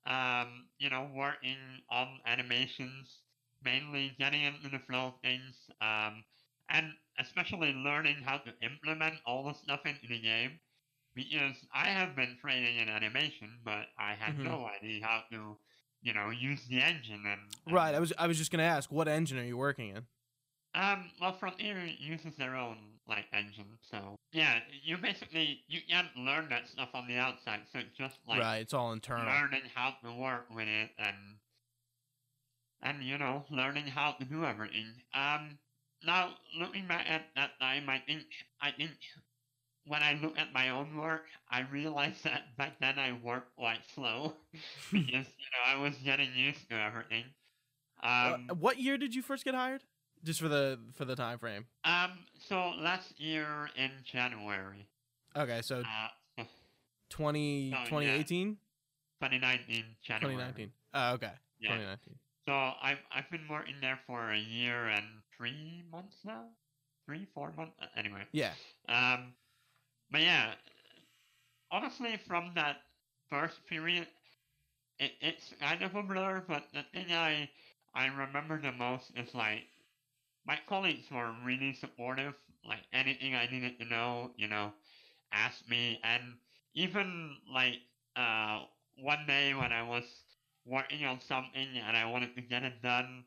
[0.06, 1.58] um, you know, working
[1.90, 3.22] on animations,
[3.64, 6.24] mainly getting into the flow of things, um,
[6.70, 10.60] and especially learning how to implement all the stuff into the game.
[11.16, 14.44] Because I have been training in animation, but I had Mhm.
[14.44, 15.58] no idea how to,
[16.02, 17.96] you know, use the engine and, and Right.
[17.96, 20.08] I was I was just gonna ask, what engine are you working in?
[20.76, 26.50] Um, well, Frontier uses their own like engine, so yeah, you basically you can't learn
[26.50, 28.58] that stuff on the outside, so it's just like right.
[28.58, 29.26] It's all internal.
[29.26, 31.16] learning how to work with it and
[32.82, 34.88] and you know learning how to do everything.
[35.14, 35.58] Um,
[36.06, 38.24] now looking back at that time, I think
[38.62, 38.92] I think
[39.88, 43.82] when I look at my own work, I realized that back then I worked quite
[43.94, 44.34] slow
[44.92, 47.24] because you know I was getting used to everything.
[48.04, 49.82] Uh, Um, what year did you first get hired?
[50.26, 51.66] Just for the for the time frame.
[51.86, 52.12] um,
[52.50, 54.88] so last year in January,
[55.38, 55.84] Okay, so
[56.38, 56.44] uh,
[57.10, 57.86] 20, Oh, yeah.
[57.86, 58.58] 2018?
[59.22, 60.36] 2019 January.
[60.36, 60.72] 2019.
[60.94, 61.32] Oh, okay.
[61.60, 61.70] Yeah.
[61.70, 62.16] 2019.
[62.48, 65.06] So I've I've been working there for a year and
[65.38, 66.46] three months now,
[67.06, 68.24] three four months uh, anyway.
[68.32, 68.54] Yeah.
[68.90, 69.34] Um,
[70.12, 70.54] but yeah,
[71.72, 72.78] honestly, from that
[73.30, 74.08] first period,
[75.00, 76.44] it, it's kind of a blur.
[76.48, 77.50] But the thing I
[77.94, 79.64] I remember the most is like
[80.46, 82.34] my colleagues were really supportive.
[82.68, 84.74] Like anything I needed to know, you know,
[85.32, 86.24] ask me, and
[86.74, 87.76] even like
[88.16, 88.62] uh,
[88.98, 90.04] one day when I was
[90.66, 93.24] working on something and I wanted to get it done,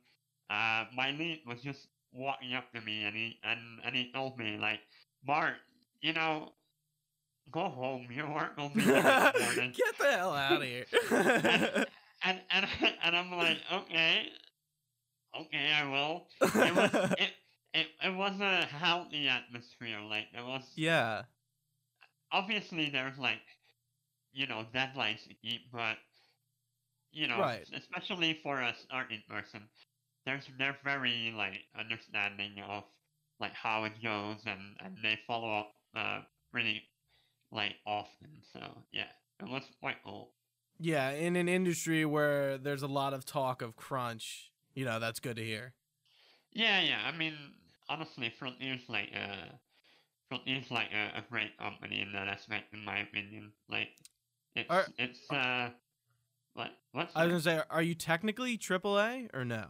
[0.50, 4.38] uh, my lead was just walking up to me and he and, and he told
[4.38, 4.80] me like,
[5.26, 5.54] Mark,
[6.00, 6.52] you know,
[7.50, 8.08] go home.
[8.10, 9.32] Your work will be done.
[9.74, 10.86] Get the hell out of here.
[12.22, 12.66] and and
[13.02, 14.28] and I'm like, okay,
[15.34, 16.28] okay, I will.
[16.40, 17.30] It was it
[17.74, 20.00] it, it was a healthy atmosphere.
[20.00, 21.24] Like it was yeah.
[22.32, 23.42] obviously there's like
[24.32, 25.96] you know deadlines to keep, but
[27.10, 27.68] you know, Right.
[27.74, 29.68] especially for a starting person,
[30.26, 32.84] there's they're very like understanding of
[33.40, 36.20] like how it goes, and and they follow up uh
[36.52, 36.82] pretty
[37.50, 38.42] like often.
[38.52, 38.60] So
[38.92, 39.08] yeah,
[39.40, 40.32] it was quite cool.
[40.78, 45.18] Yeah, in an industry where there's a lot of talk of crunch, you know, that's
[45.18, 45.74] good to hear.
[46.52, 47.00] Yeah, yeah.
[47.04, 47.34] I mean,
[47.88, 49.56] honestly, Frontier's like uh,
[50.28, 53.52] Frontier's like a, a great company in that aspect, in my opinion.
[53.68, 53.88] Like,
[54.54, 55.70] it's Are- it's uh,
[56.54, 57.50] what what's I was that?
[57.50, 59.64] gonna say, are you technically AAA or no?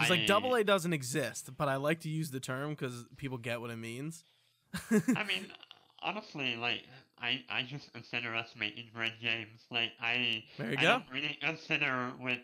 [0.00, 3.38] It's like double A doesn't exist, but I like to use the term because people
[3.38, 4.24] get what it means.
[4.90, 5.46] I mean,
[6.00, 6.84] honestly, like
[7.20, 9.66] I I just consider us making great games.
[9.70, 10.88] Like I there you I go.
[10.88, 12.38] don't really consider with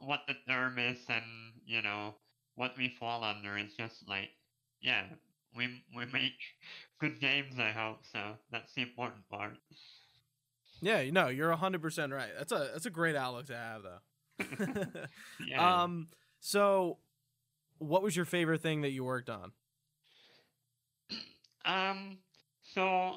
[0.00, 1.24] what the term is and
[1.64, 2.14] you know
[2.56, 3.56] what we fall under.
[3.58, 4.30] It's just like
[4.82, 5.04] yeah,
[5.56, 6.32] we we make
[7.00, 7.58] good games.
[7.58, 8.36] I hope so.
[8.50, 9.56] That's the important part.
[10.80, 12.30] Yeah, no, you're hundred percent right.
[12.36, 14.76] That's a that's a great outlook to have though.
[15.46, 15.82] Yeah.
[15.82, 16.08] Um,
[16.40, 16.98] so
[17.78, 19.52] what was your favorite thing that you worked on?
[21.66, 22.16] Um,
[22.62, 23.16] so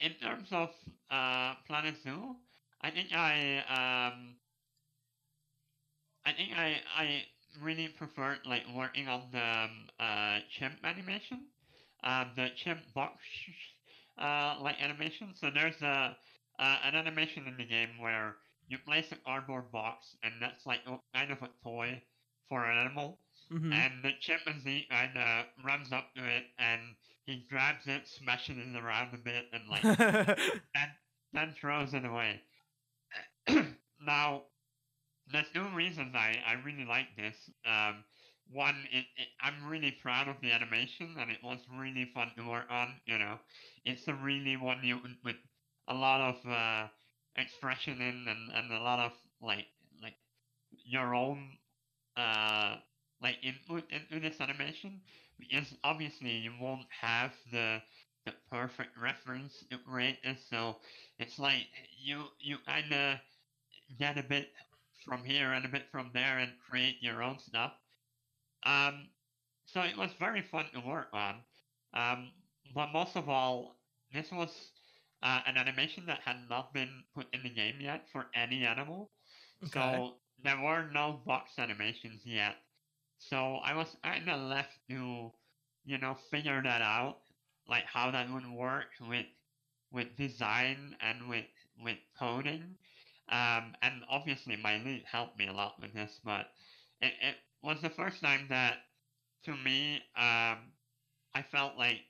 [0.00, 0.70] in terms of
[1.10, 2.36] uh Planet Zoo,
[2.80, 4.36] I think I um
[6.24, 7.24] I think I I
[7.60, 11.46] really preferred like working on the um, uh chimp animation,
[12.04, 13.22] uh, the chimp box
[14.18, 15.34] uh like animation.
[15.34, 16.16] So there's a
[16.58, 18.36] uh, an animation in the game where
[18.68, 22.02] you place a cardboard box and that's like a, kind of a toy
[22.48, 23.18] for an animal.
[23.50, 23.72] Mhm.
[23.72, 26.94] And the chimpanzee kind of runs up to it and
[27.26, 29.82] he grabs it, smashes it around a bit, and like
[30.74, 30.90] then
[31.32, 32.42] then throws it away.
[34.00, 34.44] now,
[35.32, 37.50] there's two reasons I, I really like this.
[37.64, 38.04] Um,
[38.52, 42.48] one, it, it, I'm really proud of the animation, and it was really fun to
[42.48, 43.00] work on.
[43.06, 43.38] You know,
[43.84, 45.36] it's a really one you with
[45.88, 46.88] a lot of uh,
[47.36, 49.66] expression in, and, and a lot of like
[50.02, 50.16] like
[50.84, 51.58] your own
[52.16, 52.76] uh
[53.22, 55.00] like input into this animation
[55.38, 57.82] because obviously you won't have the
[58.26, 59.64] the perfect reference
[60.24, 60.76] this so
[61.18, 61.66] it's like
[62.02, 63.18] you you kind of
[63.98, 64.48] get a bit
[65.04, 67.72] from here and a bit from there and create your own stuff
[68.64, 69.08] um
[69.66, 71.44] so it was very fun to work on
[71.94, 72.32] um
[72.74, 73.76] but most of all
[74.12, 74.72] this was
[75.22, 79.10] uh, an animation that had not been put in the game yet for any animal
[79.64, 80.00] Okay.
[80.00, 82.56] so there were no box animations yet.
[83.18, 85.32] So I was kind of left to,
[85.84, 87.18] you know, figure that out,
[87.68, 89.26] like how that would work with
[89.90, 91.46] with design and with
[91.82, 92.76] with coding.
[93.30, 96.46] Um, and obviously my lead helped me a lot with this, but
[97.00, 98.78] it, it was the first time that,
[99.44, 100.72] to me, um,
[101.34, 102.02] I felt like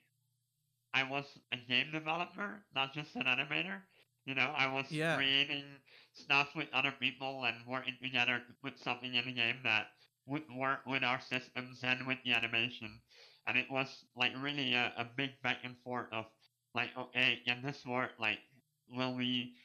[0.95, 3.83] I was a game developer, not just an animator.
[4.25, 5.13] You know, I was Yeah.
[5.13, 9.89] creating stuff with other people and working together to put something in the game that
[10.27, 13.03] would work with our systems and with the animation.
[13.47, 16.27] And it was like really a, a big back and forth of
[16.75, 18.13] like, okay, can this work?
[18.19, 18.41] Like,
[18.89, 19.57] will we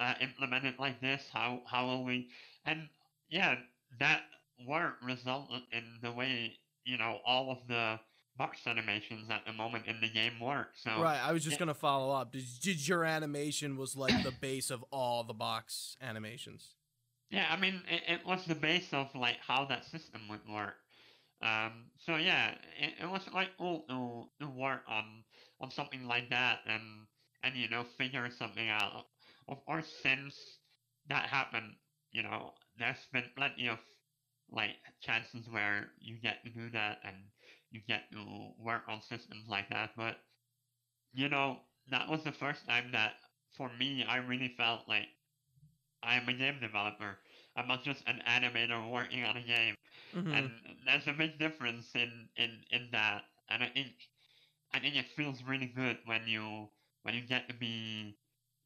[0.00, 1.22] uh, implement it like this?
[1.32, 2.28] How how will we?
[2.64, 2.88] And
[3.28, 3.56] yeah,
[4.00, 4.22] that
[4.66, 8.00] work resulted in the way you know all of the
[8.36, 10.68] box animations at the moment in the game work.
[10.74, 11.60] So Right, I was just Yeah.
[11.60, 12.32] gonna follow up.
[12.32, 16.74] Did, did your animation was like the base of all the box animations?
[17.30, 20.74] Yeah, I mean, it, it was the base of like how that system would work.
[21.42, 25.24] Um, so yeah, it, it was like cool to, to work on
[25.60, 26.82] on something like that and
[27.42, 29.06] and you know figure something out.
[29.50, 30.60] Of course, since
[31.08, 31.76] that happened,
[32.12, 33.80] you know, there's been plenty of
[34.50, 37.30] like chances where you get to do that and
[37.70, 39.92] you get to work on systems like that.
[39.96, 40.18] But
[41.12, 43.14] you know, that was the first time that
[43.56, 45.08] for me I really felt like
[46.02, 47.18] I am a game developer.
[47.56, 49.76] I'm not just an animator working on a game.
[50.14, 50.34] Mhm.
[50.34, 53.24] And there's a big difference in, in, in that.
[53.48, 53.94] And I think
[54.72, 56.70] I think it feels really good when you
[57.02, 58.19] when you get to be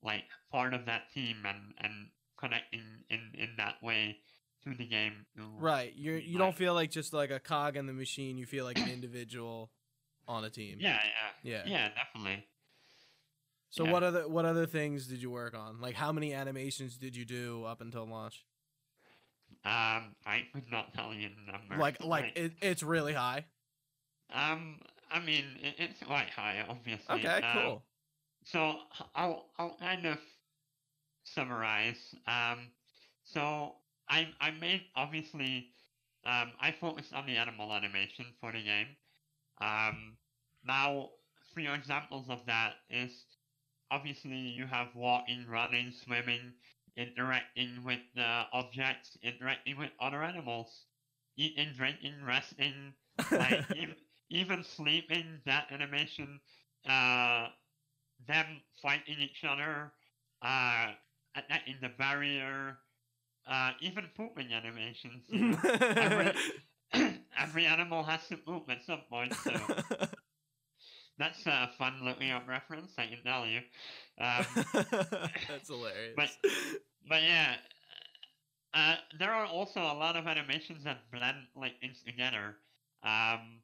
[0.05, 4.19] like part of that team and, and connecting in, in that way
[4.65, 5.27] to the game.
[5.59, 8.37] Right, you you don't feel like just like a cog in the machine.
[8.39, 9.71] You feel like an individual
[10.29, 10.79] on a team.
[10.81, 10.99] Yeah,
[11.43, 11.71] yeah, Yeah.
[11.71, 12.45] yeah, definitely.
[13.71, 13.93] So yeah.
[13.93, 15.81] what other what other things did you work on?
[15.81, 18.45] Like how many animations did you do up until launch?
[19.65, 21.77] Um, I could not tell you the number.
[21.77, 23.47] Like like it, it's really high.
[24.33, 24.81] um,
[25.11, 27.15] I mean, it, it's quite high, obviously.
[27.17, 27.83] Okay, Um, cool.
[28.45, 28.77] So
[29.15, 30.19] I'll I'll kind of
[31.25, 32.15] summarize.
[32.27, 32.71] Um,
[33.25, 33.77] so
[34.09, 35.69] I I made obviously
[36.25, 38.89] um I focused on the animal animation for the game.
[39.61, 40.17] Um,
[40.65, 41.11] now
[41.53, 43.27] three examples of that is
[43.91, 46.53] obviously you have walking, running, swimming,
[46.97, 50.87] interacting with uh, objects, interacting with other animals,
[51.37, 52.95] eating, drinking, resting,
[53.31, 53.97] like even,
[54.31, 55.41] even sleeping.
[55.47, 56.41] That animation.
[56.89, 57.49] Uh,
[58.27, 58.47] them
[58.83, 59.93] fighting each other,
[60.43, 60.93] uh,
[61.37, 62.79] attacking the barrier,
[63.47, 65.25] uh, even pooping animations.
[65.29, 65.59] You know?
[65.97, 66.33] every,
[67.39, 69.53] every animal has to poop at some point, so
[71.19, 73.61] that's a fun looking up reference, I can tell you.
[74.21, 74.45] Um,
[75.49, 76.15] That's hilarious.
[76.17, 76.31] But-
[77.07, 77.57] but yeah,
[78.73, 82.57] uh, there are also a lot of animations that blend like things together,
[83.05, 83.61] um,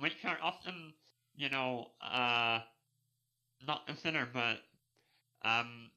[0.00, 0.94] which are often,
[1.34, 2.60] you know, uh,
[3.66, 4.32] not considered.
[4.32, 4.58] But
[5.42, 5.90] um,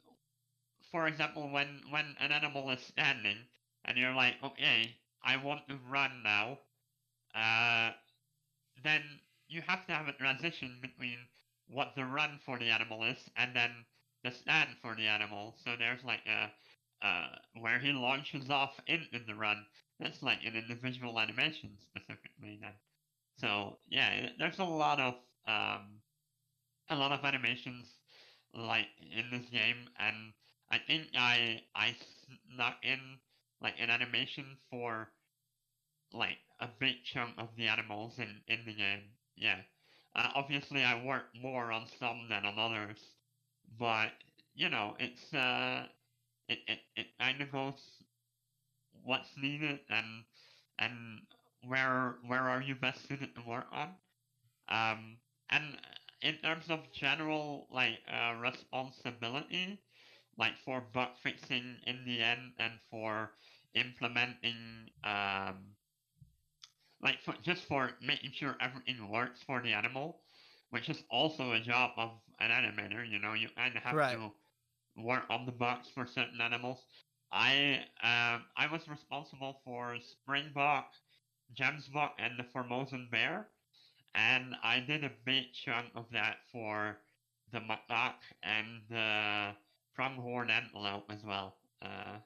[0.91, 3.37] for example, when when an animal is standing
[3.85, 6.59] and you're like, okay, I want to run now,
[7.35, 7.91] uh,
[8.83, 9.01] then
[9.47, 11.27] you have to have a transition between
[11.67, 13.85] what the run for the animal is and then
[14.23, 15.55] the stand for the animal.
[15.63, 16.51] So there's like a
[17.05, 17.27] uh,
[17.59, 19.65] where he launches off into the run.
[19.99, 22.73] That's like an individual animation specifically then.
[23.37, 25.15] So yeah, there's a lot of
[25.47, 26.01] um,
[26.89, 27.97] a lot of animations
[28.53, 30.33] like in this game, and
[30.69, 31.95] I think I I
[32.53, 33.19] snuck in
[33.61, 35.09] like an animation for
[36.13, 39.03] like a big chunk of the animals in in the game.
[39.35, 39.61] Yeah.
[40.15, 42.99] Uh, obviously, I work more on some than on others,
[43.79, 44.11] but
[44.53, 45.87] you know, it's uh,
[46.47, 48.03] it it, it kind of goes
[49.03, 50.23] what's needed and
[50.77, 51.21] and
[51.67, 53.89] where where are you best suited to work on.
[54.69, 55.17] Um,
[55.49, 55.77] and
[56.21, 59.79] in terms of general like uh, responsibility,
[60.37, 63.31] like for bug fixing in the end and for
[63.73, 65.75] implementing um,
[67.01, 70.21] like for, just for making sure everything works for the animal,
[70.69, 73.07] which is also a job of an animator.
[73.09, 74.19] You know, you kind of have Right.
[74.19, 74.31] to
[74.95, 76.85] work on the bugs for certain animals.
[77.31, 80.91] I um I was responsible for Springbok,
[81.53, 83.49] Gemsbok, and the Formosan bear,
[84.15, 86.97] and I did a big chunk of that for
[87.51, 89.51] the macaque and the
[89.95, 91.55] pronghorn antelope as well.
[91.81, 92.17] Uh,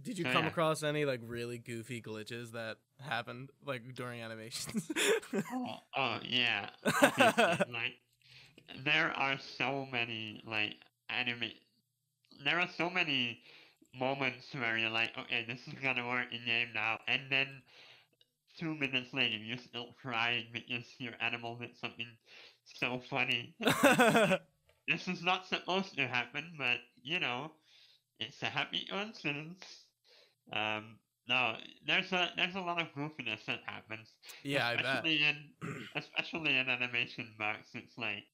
[0.00, 0.50] Did you So, come yeah.
[0.50, 4.90] across any like really goofy glitches that happened like during animations?
[5.52, 6.70] Oh, oh yeah.
[7.68, 7.96] Like
[8.84, 10.74] there are so many like
[11.08, 11.50] anime.
[12.44, 13.40] There are so many
[13.98, 17.62] moments where you're like, okay, this is gonna work in game now, and then
[18.58, 22.06] two minutes later you're still crying because your animal did something
[22.64, 23.54] so funny.
[24.88, 27.52] this is not supposed to happen, but you know,
[28.18, 29.64] it's a happy coincidence.
[30.52, 30.96] Um,
[31.28, 31.56] no,
[31.86, 34.08] there's a there's a lot of goofiness that happens
[34.42, 34.84] yeah, I bet.
[34.84, 35.36] especially in
[35.94, 37.68] especially in animation bugs.
[37.74, 38.24] It's like,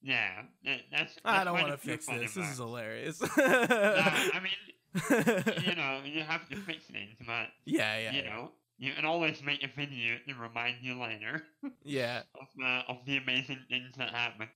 [0.00, 1.16] yeah, that, that's.
[1.24, 2.34] I don't want to fix this.
[2.34, 3.20] This is hilarious.
[3.20, 4.52] Nah, I mean,
[5.66, 8.30] you know, you have to fix things, but yeah, yeah, you yeah.
[8.30, 11.42] know, you can always make a video to remind you later
[11.84, 12.22] yeah.
[12.40, 14.48] of uh, of the amazing things that happen.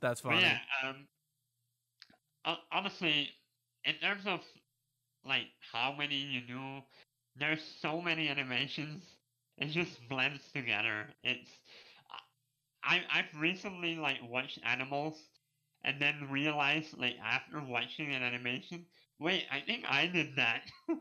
[0.00, 0.40] That's funny.
[0.40, 1.06] yeah, um,
[2.44, 3.30] hon- honestly,
[3.84, 4.40] in terms of
[5.24, 6.80] like how many you do,
[7.36, 9.04] there's so many animations.
[9.58, 11.08] It just blends together.
[11.22, 11.50] It's
[12.84, 15.18] I I've recently like watched animals,
[15.84, 18.86] and then realized like after watching an animation,
[19.18, 20.62] wait, I think I did that.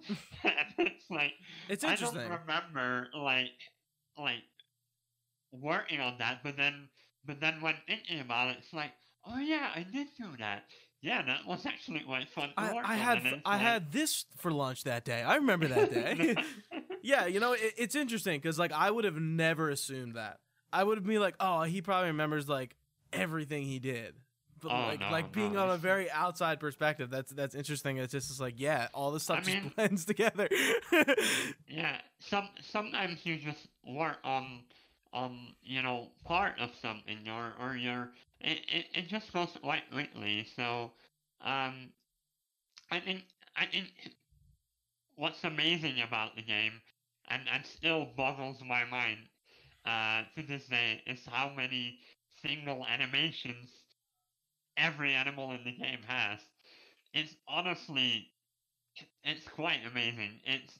[0.77, 1.33] it's like
[1.69, 2.21] It's I interesting.
[2.21, 3.51] don't remember like
[4.17, 4.43] like
[5.51, 6.89] working on that, but then
[7.25, 8.91] but then when thinking about it, it's like,
[9.25, 10.63] oh yeah, I did do that.
[11.01, 14.51] Yeah, that was actually quite fun to I, I had I like- had this for
[14.51, 15.21] lunch that day.
[15.21, 16.35] I remember that day.
[17.03, 20.39] yeah, you know, it, it's interesting because like I would have never assumed that.
[20.73, 22.75] I would have been like, oh, he probably remembers like
[23.13, 24.15] everything he did.
[24.69, 27.97] But Oh, like no, like being no, on a very outside perspective, that's that's interesting.
[27.97, 30.47] It's just, it's like, yeah, all this stuff I just mean- blends together.
[31.67, 34.61] yeah, some sometimes you just work on
[35.13, 38.09] on you know part of something or or you're
[38.41, 40.45] it, it, it just goes quite quickly.
[40.55, 40.91] So
[41.41, 41.89] um,
[42.91, 43.23] I think
[43.55, 43.87] I think
[45.15, 46.73] what's amazing about the game
[47.29, 49.19] and and still boggles my mind
[49.85, 51.99] uh, to this day is how many
[52.41, 53.69] single animations
[54.77, 56.39] every animal in the game has.
[57.13, 58.31] It's honestly,
[59.23, 60.41] it's quite amazing.
[60.45, 60.79] It's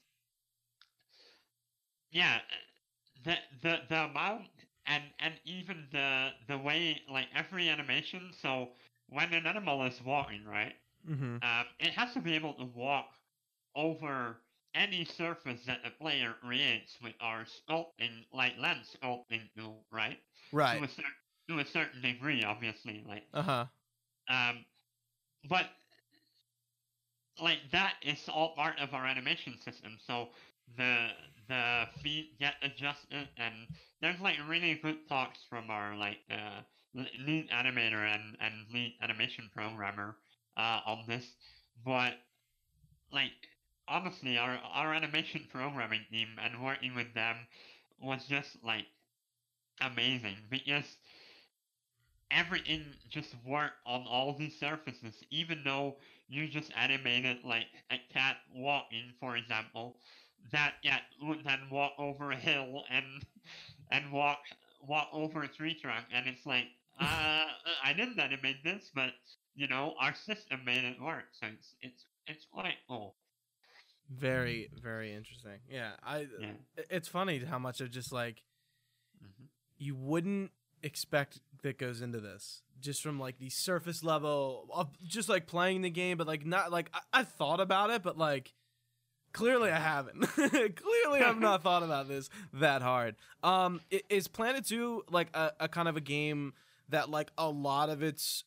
[2.11, 2.39] yeah,
[3.23, 4.47] the the the amount
[4.85, 8.31] and and even the the way like every animation.
[8.33, 8.69] So
[9.09, 10.75] when an animal is walking, right,
[11.09, 11.37] Mm-hmm.
[11.41, 13.13] um, it has to be able to walk
[13.75, 14.37] over
[14.73, 20.19] any surface that the player creates with our sculpting, like lens sculpting tool, right?
[20.51, 20.81] Right.
[20.81, 21.03] To a, cer-
[21.49, 23.65] to a certain degree, obviously, like Uh huh.
[24.29, 24.65] Um,
[25.49, 25.67] but
[27.41, 29.97] like that is all part of our animation system.
[30.05, 30.29] So
[30.77, 31.09] the
[31.47, 33.67] the feet get adjusted, and
[34.01, 36.61] there's like really good talks from our like uh,
[36.93, 40.15] lead animator and and lead animation programmer
[40.57, 41.35] uh, on this.
[41.83, 42.13] But
[43.11, 43.33] like
[43.87, 47.47] honestly, our our animation programming team and working with them
[47.99, 48.85] was just like
[49.81, 50.97] amazing because
[52.31, 55.97] everything just worked on all these surfaces, even though
[56.27, 59.97] you just animated like a cat walking, for example,
[60.51, 63.05] that cat would then walk over a hill and
[63.91, 64.39] and walk
[64.81, 66.65] walk over a tree trunk, and it's like,
[66.99, 67.45] uh,
[67.83, 69.11] I didn't animate this, but
[69.55, 73.15] you know, our system made it work, so it's it's it's quite cool.
[74.09, 75.59] Very, very interesting.
[75.69, 76.27] Yeah, I.
[76.37, 76.51] Yeah.
[76.89, 78.43] It's funny how much of just like
[79.21, 79.45] hmm
[79.77, 80.51] you wouldn't
[80.83, 82.61] expect that goes into this.
[82.79, 86.71] Just from like the surface level of just like playing the game but like not
[86.71, 88.53] like I, I thought about it but like
[89.33, 90.21] clearly i haven't.
[90.27, 93.15] Clearly i've not thought about this that hard.
[93.43, 96.53] Um is Planet Zoo like a, a kind of a game
[96.89, 98.43] that like a lot of its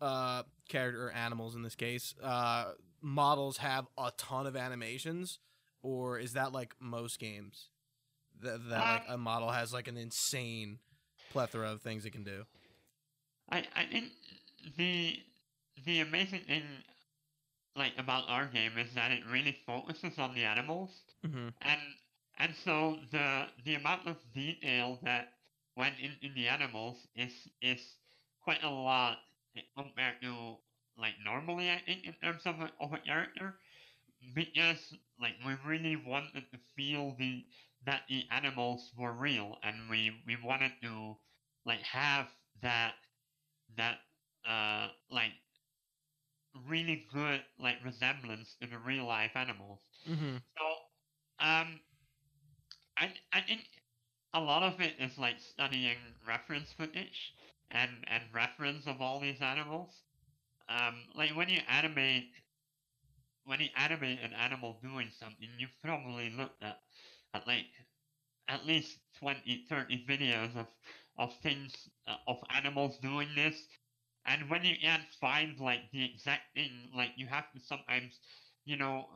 [0.00, 5.38] uh character or animals in this case uh models have a ton of animations
[5.82, 7.68] or is that like most games?
[8.40, 10.78] That, that like Um, a model has like an insane
[11.30, 12.44] plethora of things it can do.
[13.50, 14.12] I I think
[14.76, 15.22] the
[15.84, 16.64] the amazing thing
[17.76, 21.02] like about our game is that it really focuses on the animals.
[21.26, 21.48] Mm-hmm.
[21.60, 21.80] and
[22.38, 25.32] and so the the amount of detail that
[25.76, 27.96] went into the animals is is
[28.42, 29.18] quite a lot
[29.76, 30.56] compared to
[30.96, 33.54] like normally I think in terms of a, of a character.
[34.34, 37.44] Because like we really wanted to feel the
[37.84, 41.16] that the animals were real and we we wanted to
[41.64, 42.28] like have
[42.62, 42.94] that
[43.76, 43.98] that
[44.44, 45.32] uh like
[46.66, 50.36] really good like resemblance to the real life animals Mm-hmm.
[50.58, 50.64] so,
[51.38, 51.80] um,
[52.98, 53.82] I I think
[54.32, 57.34] a lot of it is like studying reference footage
[57.70, 60.04] and and reference of all these animals.
[60.68, 62.32] Um, like when you animate,
[63.44, 66.80] when you animate an animal doing something, you've probably looked at
[67.38, 67.66] at like
[68.48, 70.66] at least 20, 30 videos of
[71.18, 73.68] of things uh, of animals doing this.
[74.26, 78.20] And when you can't find like the exact thing, like you have to sometimes,
[78.64, 79.06] you know,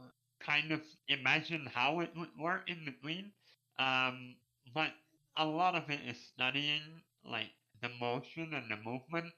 [0.41, 3.33] kind of imagine how it would work in between.
[3.79, 4.37] Um,
[4.75, 4.93] but
[5.37, 9.33] a lot of it is studying like the motion and the movement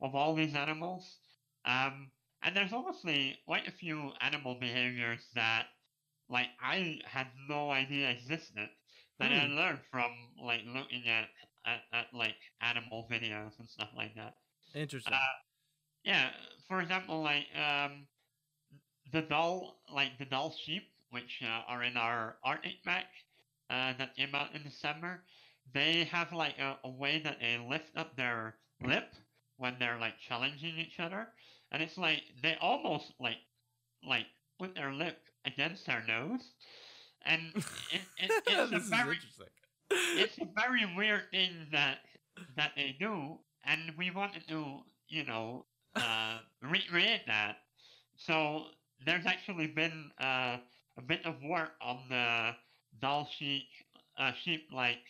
[0.00, 1.20] of all these animals.
[1.64, 2.12] Um,
[2.42, 5.66] and there's obviously quite a few animal behaviors that
[6.34, 8.70] like I had no idea existed
[9.20, 9.48] that I Hmm.
[9.48, 11.30] learned from like looking at,
[11.66, 14.34] at, at like animal videos and stuff like that.
[14.74, 15.38] interesting Uh,
[16.04, 16.32] yeah,
[16.68, 18.08] for example, like um,
[19.12, 23.14] the Dall, like the Dall sheep, which uh, are in our Arctic pack
[23.70, 25.26] uh, that came out in December,
[25.72, 29.14] they have like a, a way that they lift up their lip
[29.56, 31.34] when they're like challenging each other,
[31.70, 33.38] and it's like they almost like
[34.02, 34.28] like
[34.58, 36.40] put their lip against our nose,
[37.24, 37.52] and
[37.92, 39.18] it, it, it's a very
[39.90, 41.98] it's a very weird thing that
[42.56, 45.66] that they do, and we wanted to, you know,
[45.96, 47.56] uh, recreate that.
[48.16, 48.66] So
[49.04, 50.58] there's actually been uh,
[50.98, 52.50] a bit of work on the
[53.00, 53.64] Dall sheep,
[54.18, 55.02] uh, sheep like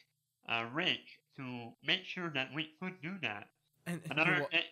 [0.49, 0.99] uh, rig
[1.37, 3.49] to make sure that we could do that.
[3.87, 4.65] and Another, wha- thi-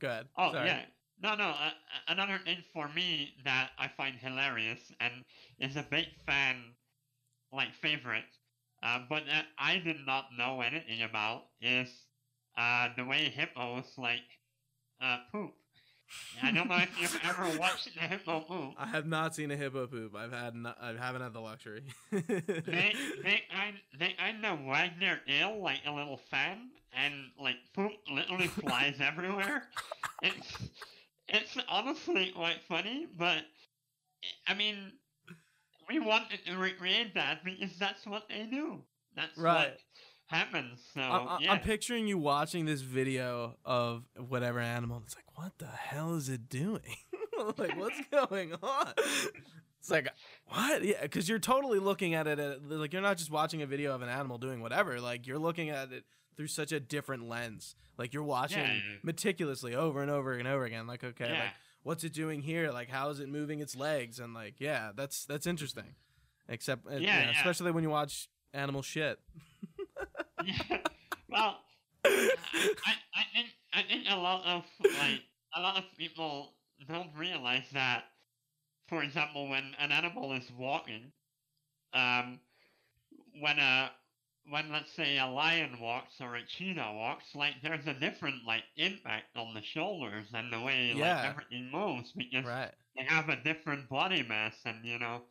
[0.00, 0.66] go ahead oh Sorry.
[0.66, 0.82] yeah,
[1.22, 1.48] no, no.
[1.50, 1.70] Uh,
[2.08, 5.12] another thing for me that I find hilarious and
[5.58, 6.56] is a big fan,
[7.52, 8.24] like favorite,
[8.82, 11.88] uh, but that I did not know anything about is
[12.58, 14.22] uh, the way hippos like
[15.02, 15.52] uh, poop.
[16.42, 18.74] I don't know if you've ever watched a hippo poop.
[18.78, 21.82] i have not seen a hippo poop i've had no, i haven't had the luxury
[22.12, 22.94] They
[23.24, 27.92] they kind they kind of wag their tail like a little fan, and like poop
[28.10, 29.64] literally flies everywhere.
[30.22, 30.70] It's
[31.28, 33.38] it's honestly quite funny, but
[34.46, 34.92] I mean,
[35.88, 38.82] we wanted to recreate that because that's what they do.
[39.16, 39.70] That's Right.
[39.70, 39.80] what
[40.26, 40.80] happens.
[40.94, 41.52] So I'm, I'm- yeah.
[41.52, 45.02] I'm picturing you watching this video of whatever animal.
[45.04, 46.96] It's like, what the hell is it doing?
[47.58, 48.92] like, what's going on?
[49.78, 50.08] It's like,
[50.46, 50.82] what?
[50.82, 53.94] Yeah, because you're totally looking at it at, like you're not just watching a video
[53.94, 54.98] of an animal doing whatever.
[55.00, 56.04] Like you're looking at it
[56.36, 57.74] through such a different lens.
[57.98, 58.80] Like you're watching Yeah.
[59.02, 60.86] meticulously over and over and over again.
[60.86, 61.40] Like, okay, yeah.
[61.40, 61.50] like
[61.82, 62.70] what's it doing here?
[62.70, 64.18] Like how is it moving its legs?
[64.18, 65.94] And like, yeah, that's that's interesting.
[66.48, 67.30] Except, uh, Yeah, yeah, yeah.
[67.38, 69.18] especially when you watch animal shit.
[70.44, 70.78] yeah.
[71.28, 71.56] Well,
[72.04, 72.30] I,
[72.86, 74.62] I, I think I think a lot of
[75.00, 75.22] like
[75.56, 76.52] a lot of people
[76.88, 78.04] don't realize that.
[78.88, 81.10] For example, when an animal is walking,
[81.92, 82.38] um,
[83.40, 83.90] when a
[84.50, 88.64] when let's say a lion walks or a cheetah walks, like there's a different like
[88.76, 91.16] impact on the shoulders and the way Yeah.
[91.16, 92.72] like everything moves because Right.
[92.96, 95.22] they have a different body mass and you know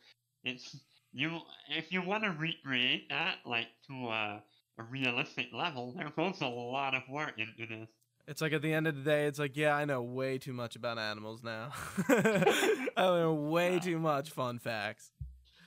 [0.44, 0.76] it's
[1.14, 1.40] you
[1.70, 4.44] if you want to recreate that like to a,
[4.80, 7.90] a realistic level there goes a lot of work into this
[8.28, 10.54] It's like at the end of the day, it's like, yeah, I know way too
[10.54, 11.72] much about animals now.
[12.10, 15.12] I know way too much fun facts.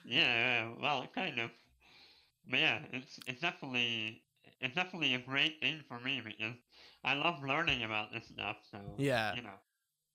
[0.04, 1.50] yeah yeah, well kind of
[2.48, 4.22] but yeah it's it's definitely
[4.60, 6.54] it's definitely a great thing for me because
[7.04, 9.34] i love learning about this stuff so Yeah.
[9.34, 9.58] you know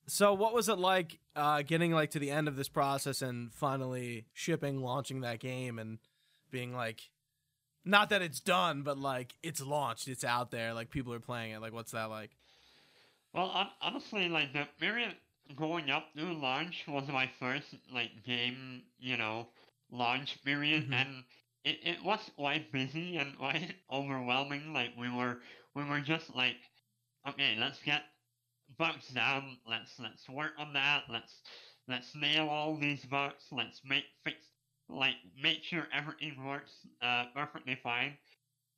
[0.08, 3.54] So, what was it like uh, getting like to the end of this process and
[3.54, 6.00] finally shipping, launching that game, and
[6.50, 7.02] being like,
[7.86, 11.52] not that it's done, but like it's launched, it's out there, like people are playing
[11.52, 11.62] it.
[11.62, 12.32] Like, what's that like?
[13.34, 15.16] Well, honestly, like the period
[15.56, 19.48] going up to launch was my first like game, you know,
[19.92, 20.94] launch period, Mhm.
[21.02, 21.24] and
[21.64, 24.74] it, it was quite busy and quite overwhelming.
[24.74, 25.40] Like we were
[25.76, 26.58] we were just like,
[27.28, 28.04] okay, let's get
[28.78, 29.58] bugs down.
[29.68, 31.04] Let's let's work on that.
[31.10, 31.42] Let's
[31.88, 33.46] let's nail all these bugs.
[33.52, 34.38] Let's make fix
[34.90, 38.18] like make sure everything works uh, perfectly fine.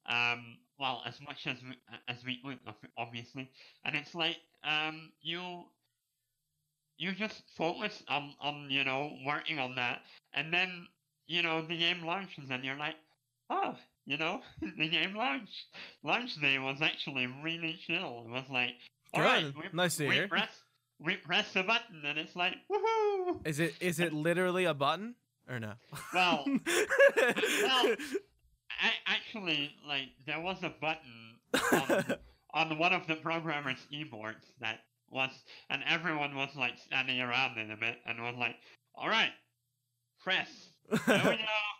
[0.07, 1.75] Um, well, as much as we,
[2.07, 2.59] as we could,
[2.97, 3.49] obviously
[3.85, 5.65] and it's like um you
[6.97, 10.01] you just focus on on you know working on that
[10.33, 10.87] and then
[11.27, 12.95] you know the game launches and you're like
[13.49, 14.41] oh you know
[14.77, 15.65] the game launched
[16.03, 18.73] launch day was actually really chill it was like
[19.13, 20.27] all right we, Nice to we hear.
[20.27, 20.49] press
[20.99, 25.15] we press the button and it's like woohoo Is it is it literally a button
[25.49, 25.73] or no?
[26.13, 27.95] Well, well,
[28.81, 31.39] I, actually like there was a button
[31.73, 32.05] on,
[32.71, 35.31] on one of the programmer's keyboards that was,
[35.69, 38.55] and everyone was like standing around in a bit and was like,
[38.95, 39.31] "All right,
[40.23, 40.47] press."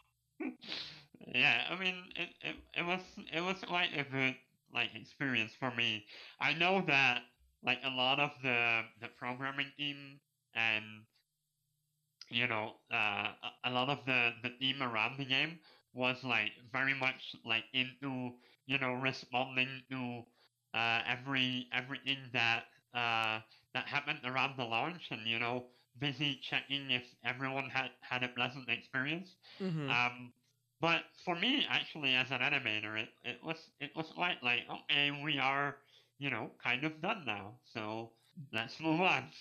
[1.34, 3.02] Yeah, I mean, it, it it was
[3.32, 4.36] it was quite a good
[4.74, 6.06] like experience for me.
[6.40, 7.22] I know that
[7.64, 10.20] like a lot of the the programming team
[10.54, 10.84] and
[12.30, 15.60] you know uh, a- a lot of the the team around the game
[15.94, 18.32] was like very much like into
[18.66, 20.24] you know responding to
[20.74, 23.40] uh, every everything that uh,
[23.74, 25.66] that happened around the launch and you know
[26.00, 29.90] busy checking if everyone had had a pleasant experience Mhm.
[29.90, 30.34] um,
[30.82, 35.12] but for me, actually, as an animator, it, it was it was quite like okay,
[35.24, 35.78] we are
[36.20, 38.12] you know kind of done now, so
[38.52, 39.32] let's move on.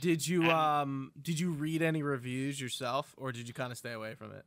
[0.00, 3.76] Did you and- um did you read any reviews yourself, or did you kind of
[3.78, 4.46] stay away from it?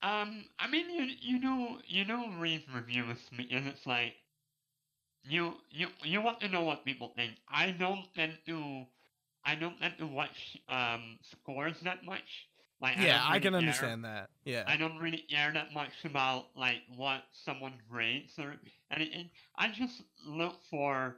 [0.00, 4.14] Um, I mean, you you know you know read reviews because it's like
[5.24, 7.32] you you you want to know what people think.
[7.48, 8.84] I don't tend to
[9.44, 12.48] I don't tend to watch um scores that much.
[12.80, 13.58] Like yeah, don't I can care.
[13.58, 14.30] understand that.
[14.44, 14.64] Yeah.
[14.66, 18.54] I don't really care that much about like what someone rates or
[18.92, 19.30] anything.
[19.56, 21.16] I just look for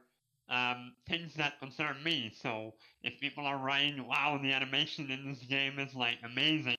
[0.48, 2.32] um, things that concern me.
[2.42, 6.76] So if people are writing, "Wow, the animation in this game is like amazing,"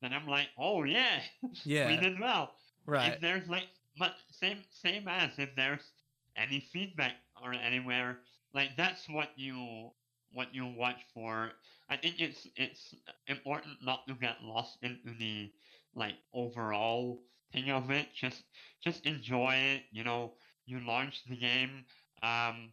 [0.00, 1.20] then I'm like, "Oh yeah,
[1.66, 2.52] we did well."
[2.86, 3.12] Right.
[3.12, 3.68] If there's like,
[3.98, 5.92] but same same as if there's
[6.36, 8.18] any feedback or anywhere,
[8.54, 9.90] like that's what you
[10.32, 11.52] what you watch for.
[11.88, 12.94] I think it's it's
[13.26, 15.52] important not to get lost into the
[15.94, 17.22] like overall
[17.52, 18.08] thing of it.
[18.14, 18.44] Just
[18.82, 19.84] just enjoy it.
[19.90, 20.34] You know,
[20.66, 21.84] you launch the game,
[22.22, 22.72] um,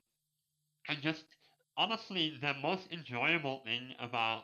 [0.88, 1.26] and just
[1.78, 4.44] honestly, the most enjoyable thing about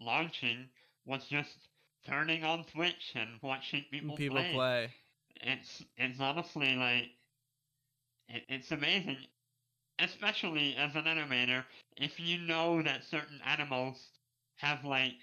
[0.00, 0.70] launching
[1.04, 1.68] was just
[2.06, 4.94] turning on Twitch and watching people, People play play.
[5.42, 7.10] it's it's honestly like
[8.28, 9.18] it, it's amazing
[9.98, 11.64] especially as an animator
[11.96, 14.10] if you know that certain animals
[14.56, 15.18] have like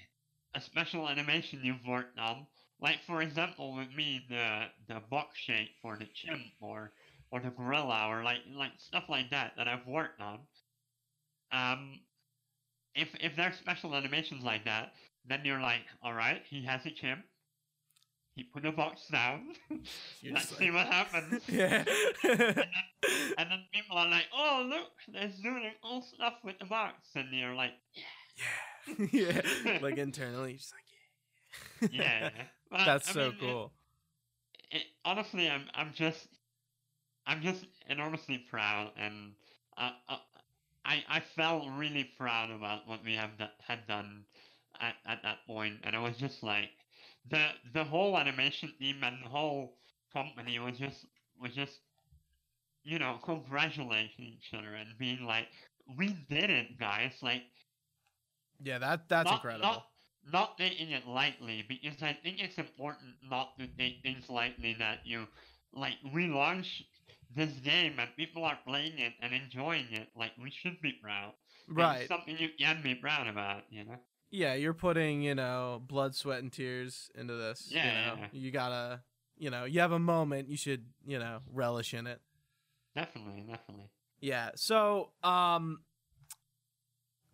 [0.55, 2.47] a special animation you've worked on
[2.81, 6.91] like for example with me the the buck shake for the chimp or
[7.31, 10.39] or the gorilla or like like stuff like that that I've worked on
[11.51, 11.99] um
[12.95, 14.93] if if there's special animations like that
[15.25, 17.23] then you're like all right he has a chimp
[18.35, 19.53] he put the box down.
[19.71, 21.41] Let's just see what happens.
[21.47, 21.83] yeah.
[23.37, 27.27] And then people are like, "Oh, look, they're doing all stuff with the box," and
[27.31, 29.07] you're like, yeah.
[29.11, 29.41] Yeah.
[29.63, 29.79] yeah.
[29.81, 30.73] Like internally, you're just
[31.81, 32.29] like, "Yeah."
[32.71, 33.73] But, That's I so mean, cool.
[34.71, 36.27] it, honestly, I'm I'm just
[37.27, 39.33] I'm just enormously proud, and
[39.77, 40.17] uh, uh,
[40.83, 43.31] I I felt really proud about what we have
[43.67, 44.23] had done
[44.79, 46.71] at, at that point, and I was just like
[47.29, 49.77] the the whole animation team and the whole
[50.13, 51.05] company was just
[51.39, 51.79] was just
[52.83, 55.47] you know congratulating each other and being like
[55.97, 57.43] we did it guys like
[58.61, 59.61] Yeah, that that's not, incredible.
[59.61, 59.87] Not,
[60.31, 65.05] not taking it lightly because I think it's important not to take things lightly that
[65.05, 65.27] you
[65.73, 66.83] like we launched
[67.35, 70.09] this game and people are playing it and enjoying it.
[70.15, 71.33] Like we should be proud.
[71.67, 71.99] Right.
[71.99, 73.99] It's something you can be proud about, you know?
[74.35, 77.69] Yeah, you're putting, you know, blood, sweat, and tears into this.
[77.71, 78.27] Yeah, You know, yeah.
[78.33, 79.01] you gotta,
[79.37, 82.19] you know, you have a moment, you should, you know, relish in it.
[82.95, 83.89] Definitely, definitely.
[84.19, 84.51] Yeah.
[84.55, 85.79] So, um,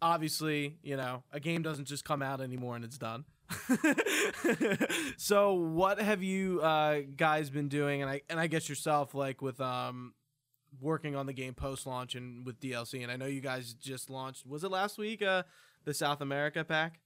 [0.02, 3.26] obviously, you know, a game doesn't just come out anymore and it's done.
[5.18, 8.02] so, what have you uh, guys been doing?
[8.02, 10.14] And I and I guess yourself, like with um,
[10.80, 13.04] working on the game post launch and with DLC.
[13.04, 14.46] And I know you guys just launched.
[14.46, 15.22] Was it last week?
[15.22, 15.44] Uh,
[15.86, 17.00] the South America pack.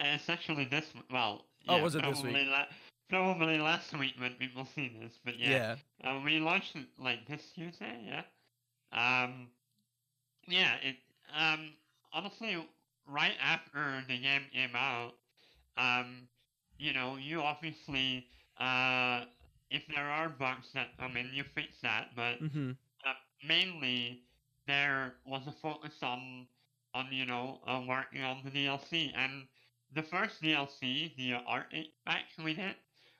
[0.00, 2.32] It's actually this well Oh, was it this week?
[2.32, 2.66] probably La-
[3.08, 5.76] probably last week when people see this, but yeah.
[6.02, 6.10] Yeah.
[6.10, 8.22] Uh, we launched it like this Tuesday, yeah.
[8.92, 9.48] Um,
[10.48, 10.96] yeah, it
[11.38, 11.72] um
[12.12, 12.56] honestly
[13.06, 15.12] right after the game came out,
[15.76, 16.28] um,
[16.78, 18.26] you know, you obviously
[18.58, 19.24] uh
[19.70, 22.70] if there are bugs that come in, you fix that, but Mm-hmm.
[23.06, 23.12] uh,
[23.46, 24.22] mainly
[24.66, 26.46] there was a focus on
[26.94, 29.46] on you know uh, working on the DLC and
[29.94, 32.76] the first DLC, the Arctic pack we did,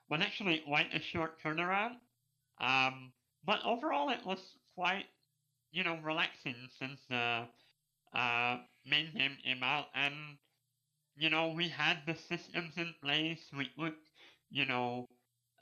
[0.09, 1.97] was actually quite a short turnaround.
[2.61, 3.13] Um,
[3.45, 4.39] but overall, it was
[4.75, 5.07] quite
[5.73, 7.47] you know relaxing since the
[8.15, 10.15] uh, main game came out, and
[11.17, 13.41] you know we had the systems in place.
[13.57, 13.95] We could
[14.51, 15.09] you know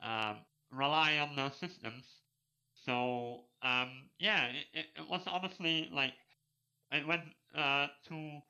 [0.03, 0.39] um,
[0.71, 2.05] rely on those systems.
[2.85, 6.15] So um, yeah, it, it, was honestly like
[6.93, 7.23] it went
[7.55, 8.41] uh, to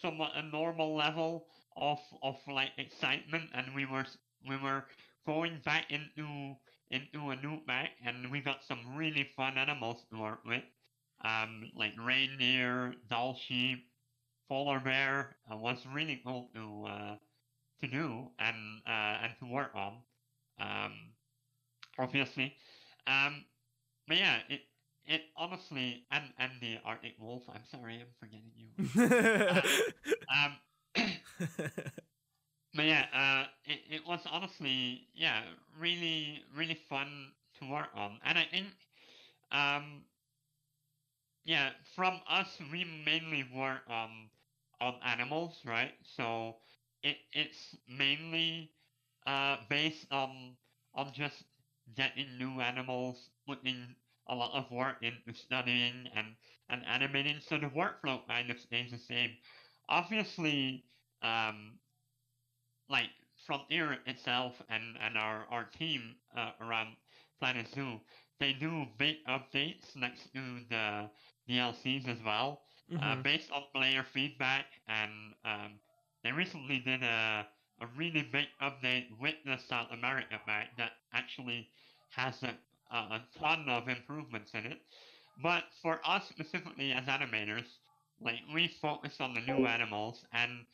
[0.00, 1.46] somewhat a normal level
[1.76, 4.06] of of like excitement, and we were
[4.48, 4.84] we were
[5.26, 6.56] going back into
[6.90, 10.64] into a new pack, and we got some really fun animals to work with,
[11.24, 13.84] um, like reindeer, Dall sheep,
[14.48, 15.36] polar bear.
[15.50, 17.16] Uh, was really cool to uh,
[17.80, 20.02] to do and uh, and to work on.
[20.60, 20.92] Um,
[21.98, 22.54] obviously,
[23.06, 23.44] um,
[24.06, 24.62] but yeah, it
[25.08, 27.44] it honestly and and the Arctic wolf.
[27.50, 28.70] I'm sorry, I'm forgetting you.
[30.30, 30.58] Um,
[32.74, 35.42] but yeah, uh, it, it was honestly, yeah,
[35.78, 38.20] really, really fun to work on.
[38.24, 38.68] And I think,
[39.52, 40.04] um,
[41.44, 44.30] yeah, from us, we mainly work on,
[44.80, 45.92] on animals, right?
[46.16, 46.56] So
[47.02, 48.72] it, it's mainly,
[49.26, 50.56] uh, based on,
[50.94, 51.44] on just
[51.96, 53.96] getting new animals, putting
[54.28, 56.36] a lot of work into studying and,
[56.68, 57.40] and animating.
[57.40, 59.38] So the workflow kind of stays the same.
[59.88, 60.84] Obviously,
[61.22, 61.80] um,
[62.88, 63.10] like
[63.46, 66.96] Frontier itself and, and our, our team uh, around
[67.38, 68.00] Planet Zoo,
[68.38, 71.10] they do big updates next to the
[71.46, 72.62] DLCs as well,
[72.96, 73.22] uh, Mhm.
[73.22, 74.66] based on player feedback.
[74.86, 75.80] And um,
[76.22, 77.48] they recently did a,
[77.80, 81.70] a really big update with the South America pack that actually
[82.10, 82.58] has a,
[82.90, 84.80] a, a ton of improvements in it.
[85.42, 87.78] But for us specifically as animators,
[88.20, 90.66] like we focus on the new animals and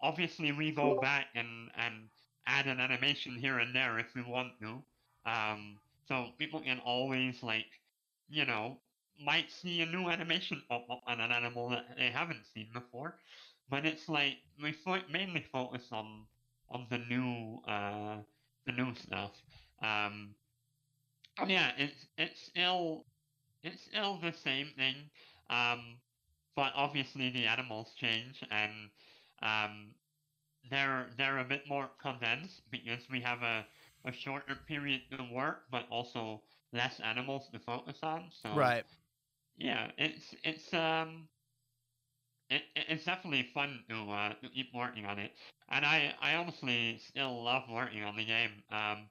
[0.00, 2.10] obviously we go back and and
[2.46, 4.82] add an animation here and there if we want to.
[5.24, 7.80] Um so people can always like
[8.28, 8.80] you know
[9.20, 13.18] might see a new animation on an animal that they haven't seen before.
[13.68, 14.74] But it's like we
[15.10, 16.26] mainly focus on
[16.70, 18.22] on the new uh
[18.66, 19.42] the new stuff.
[19.82, 20.36] Um
[21.46, 23.04] yeah it's it's still
[23.62, 24.96] it's still the same thing
[25.50, 25.98] um
[26.56, 28.90] but obviously the animals change and
[29.42, 29.94] um,
[30.70, 33.66] they're they're a bit more condensed because we have a,
[34.04, 38.30] a shorter period to work, but also less animals to focus on.
[38.30, 38.84] So right.
[39.56, 41.28] yeah, it's it's um
[42.50, 45.32] it, it- it's definitely fun to uh, to keep working on it,
[45.68, 48.62] and I I honestly still love working on the game.
[48.70, 49.08] Um,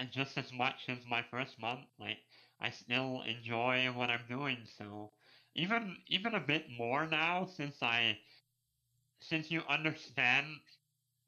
[0.00, 2.18] and just as much as my first month, like
[2.60, 4.66] I still enjoy what I'm doing.
[4.78, 5.12] So
[5.54, 8.18] even even a bit more now since I
[9.20, 10.46] since you understand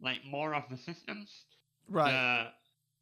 [0.00, 1.46] like more of the systems
[1.88, 2.22] Right.
[2.22, 2.52] the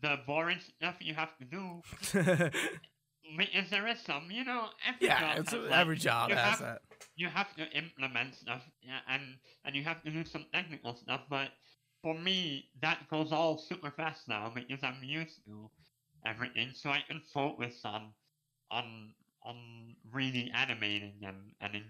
[0.02, 1.82] the boring stuff you have to do
[3.36, 6.34] because there is some, you know, every yeah, job it's has, like, every job you
[6.34, 6.82] has have, that.
[7.16, 11.22] you have to implement stuff, yeah, and and you have to do some technical stuff.
[11.30, 11.50] But
[12.02, 15.70] for me, that goes all super fast now because I'm used to
[16.26, 18.12] everything, so I can focus on
[18.70, 19.12] on
[19.44, 19.56] on
[20.12, 21.84] really animating and and in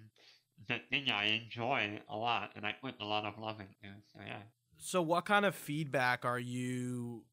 [0.69, 3.95] the thing I enjoy a lot, and I put a lot of love into.
[4.13, 4.43] So yeah.
[4.79, 7.25] So, what kind of feedback are you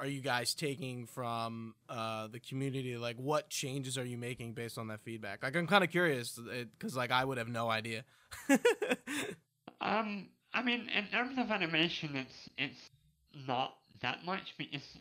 [0.00, 2.96] are you guys taking from uh, the community?
[2.96, 5.42] Like, what changes are you making based on that feedback?
[5.42, 8.04] Like, I'm kind of curious because, like, I would have no idea.
[9.82, 12.90] Um, I mean, in terms of animation, it's it's
[13.34, 14.98] not that much because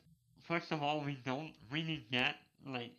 [0.47, 2.35] first of all, we don't really get
[2.65, 2.93] like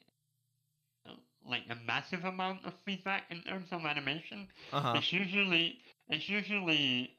[1.49, 4.49] like a massive amount of feedback in terms of animation.
[4.73, 5.01] uh huh.
[5.01, 5.79] It's usually
[6.09, 7.19] it's usually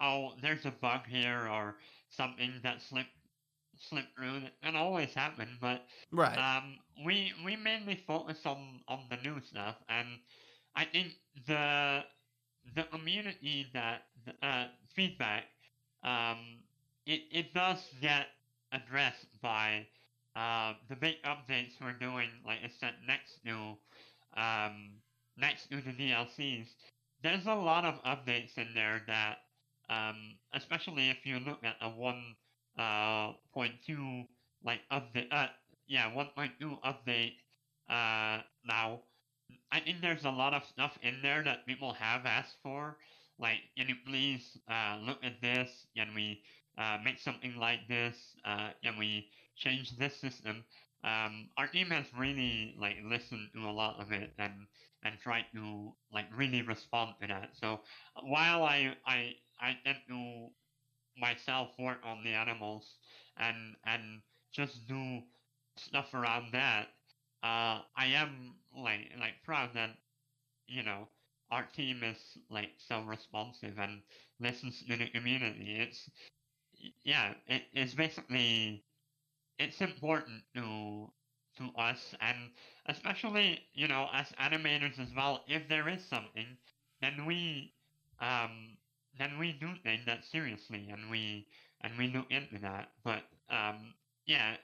[0.00, 1.76] oh there's a bug here or
[2.10, 3.10] something that slipped
[3.78, 4.42] slipped through.
[4.62, 6.42] Can always happen, but Right.
[6.42, 10.08] um, we we mainly focus on on the new stuff, and
[10.74, 11.12] I think
[11.46, 12.04] the
[12.74, 14.02] the community that
[14.42, 15.44] uh, feedback
[16.02, 16.60] um,
[17.06, 18.28] it it does get
[18.72, 19.86] addressed by
[20.36, 22.30] uh, the big updates we're doing.
[22.46, 23.76] Like I said, next to
[24.36, 25.00] um,
[25.36, 26.68] next to the DLCs,
[27.22, 29.38] there's a lot of updates in there that,
[29.88, 32.36] um, especially if you look at a one
[32.78, 34.24] uh, point two
[34.64, 35.48] like update, uh,
[35.86, 37.34] yeah, one point two update
[37.88, 39.00] uh, now.
[39.72, 42.96] I think there's a lot of stuff in there that people have asked for.
[43.38, 45.86] Like, can you please uh, look at this?
[45.96, 46.42] Can we
[46.78, 48.16] uh, make something like this?
[48.44, 50.64] Uh, can we change this system?
[51.04, 54.66] Um, our team has really like listened to a lot of it and
[55.02, 57.50] and tried to like really respond to that.
[57.56, 57.80] So
[58.22, 60.48] while I I I tend to
[61.16, 62.96] myself work on the animals
[63.36, 64.22] and and
[64.52, 65.20] just do
[65.76, 66.88] stuff around that,
[67.42, 69.90] uh, I am like like proud that
[70.68, 71.08] you know
[71.50, 72.18] our team is
[72.50, 74.02] like so responsive and
[74.40, 75.76] listens to the community.
[75.80, 76.10] It's
[77.04, 78.84] yeah, it, it's basically
[79.58, 81.10] it's important to
[81.58, 82.50] to us and
[82.86, 85.44] especially you know as animators as well.
[85.48, 86.56] If there is something,
[87.00, 87.74] then we
[88.20, 88.76] um
[89.18, 91.46] then we do take that seriously and we
[91.82, 92.90] and we look into that.
[93.04, 93.94] But um
[94.26, 94.56] yeah,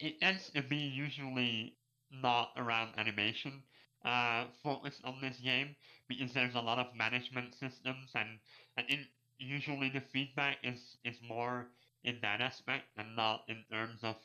[0.00, 1.76] it tends to be usually
[2.10, 3.62] not around animation
[4.04, 5.76] uh, focused on this game
[6.08, 8.38] because there's a lot of management systems and
[8.76, 9.00] I think
[9.38, 11.68] usually the feedback is is more
[12.04, 14.16] in that aspect and not in terms of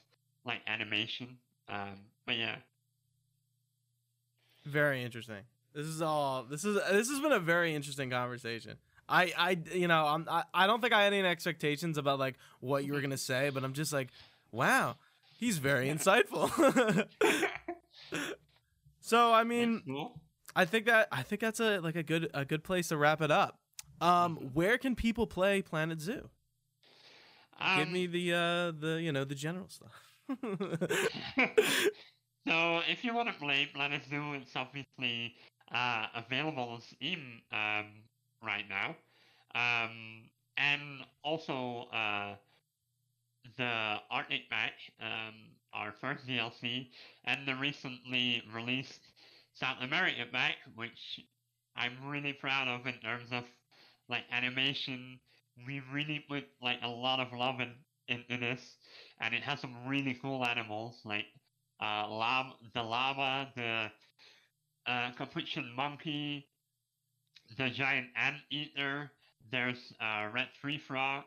[0.45, 1.37] like animation.
[1.69, 2.57] Um, but yeah,
[4.65, 5.43] Very interesting.
[5.73, 6.43] This is all.
[6.43, 8.77] This is this has been a very interesting conversation.
[9.09, 12.35] I I you know I'm I, I don't think I had any expectations about like
[12.59, 14.09] what you were gonna say, but I'm just like,
[14.51, 14.95] wow,
[15.43, 16.47] he's very insightful.
[19.01, 19.83] so I mean.
[20.55, 23.21] I think that I think that's a like a good a good place to wrap
[23.21, 23.57] it up.
[24.01, 26.29] Um, where can people play Planet Zoo?
[27.59, 29.95] Give Um, me the uh the you know the general stuff.
[32.47, 35.35] so if you want to play Planet Zoo, it's obviously
[35.73, 37.87] uh, available on Steam um,
[38.43, 38.95] right now,
[39.55, 40.81] um, and
[41.23, 42.35] also uh,
[43.57, 45.33] the Arctic Pack, um,
[45.73, 46.89] our first DLC,
[47.25, 49.01] and the recently released
[49.53, 51.19] South America Pack, which
[51.75, 53.43] I'm really proud of in terms of
[54.09, 55.19] like animation.
[55.65, 57.73] We really put like a lot of love in,
[58.07, 58.77] into this,
[59.19, 61.25] and it has some really cool animals like
[61.81, 63.91] uh, lava, the llama, the
[64.87, 66.47] uh, capuchin monkey,
[67.57, 69.11] the giant anteater.
[69.51, 71.25] There's uh, red tree frog,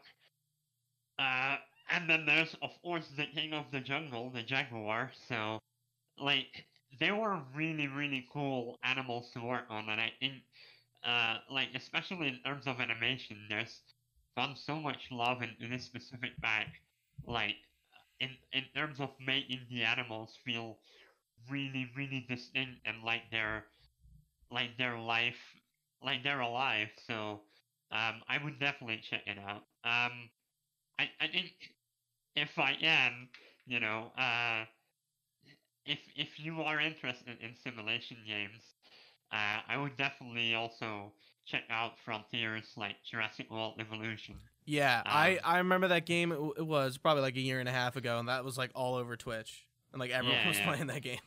[1.18, 1.56] uh,
[1.90, 5.12] and then there's of course the king of the jungle, the jaguar.
[5.28, 5.58] So,
[6.18, 6.66] like,
[7.00, 10.42] they were really really cool animals to work on, and I think,
[11.04, 13.82] uh, like especially in terms of animation, there's
[14.36, 16.68] gone so much love into this specific bag.
[17.26, 17.56] Like,
[18.20, 20.78] in in terms of making the animals feel
[21.50, 23.64] really really distinct and like they're
[24.50, 25.56] like their life
[26.02, 27.40] like they're alive so
[27.92, 30.30] um i would definitely check it out um
[30.98, 31.75] i i think
[32.36, 33.28] if i am,
[33.66, 34.64] you know uh
[35.86, 38.74] if if you are interested in simulation games
[39.32, 41.12] uh i would definitely also
[41.46, 46.32] check out frontiers like jurassic world evolution yeah, I Um, I remember that game.
[46.32, 48.58] It, w- it was probably like a year and a half ago, and that was
[48.58, 50.60] like all over Twitch, and like everyone Yeah, was yeah.
[50.60, 51.20] playing that game.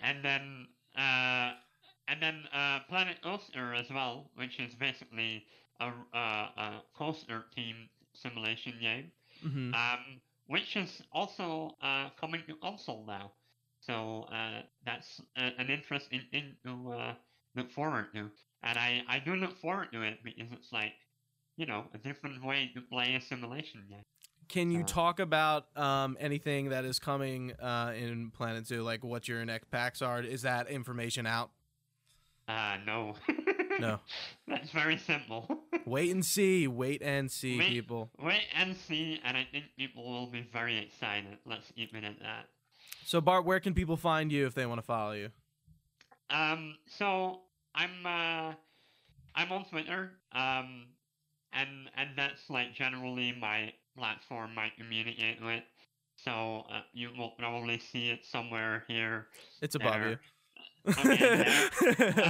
[0.00, 1.54] and then uh,
[2.08, 5.46] and then uh, Planet Coaster as well, which is basically
[5.80, 6.16] a, uh,
[6.56, 9.12] a coaster team simulation game.
[9.42, 13.32] Hmm um, which is also uh, coming to console now.
[13.80, 17.14] So uh, that's a, an interesting thing to uh,
[17.54, 18.30] look forward to,
[18.62, 20.92] and I, I do look forward to it because it's like,
[21.56, 24.04] you know, a different way to play a simulation game.
[24.48, 29.04] Can you Uh, talk about um, anything that is coming uh, in Planet Zoo, like
[29.04, 30.22] what your next packs are?
[30.22, 31.50] Is that information out?
[32.48, 33.14] Uh, no.
[33.78, 34.00] No.
[34.48, 35.48] That's very simple.
[35.86, 36.66] Wait and see.
[36.68, 37.68] Wait and see, Wait.
[37.68, 38.10] people.
[38.22, 41.38] Wait and see, and I think people will be very excited.
[41.46, 42.46] Let's keep it at that.
[43.04, 45.30] So, Bart, where can people find you if they want to follow you?
[46.30, 47.40] Um, so
[47.74, 48.52] I'm uh,
[49.34, 50.12] I'm on Twitter.
[50.32, 50.86] Um,
[51.52, 55.62] and and that's like generally my platform I communicate with.
[56.16, 59.26] So uh, you will probably see it somewhere here.
[59.62, 60.10] It's above There.
[60.10, 60.18] you.
[60.98, 61.68] Okay,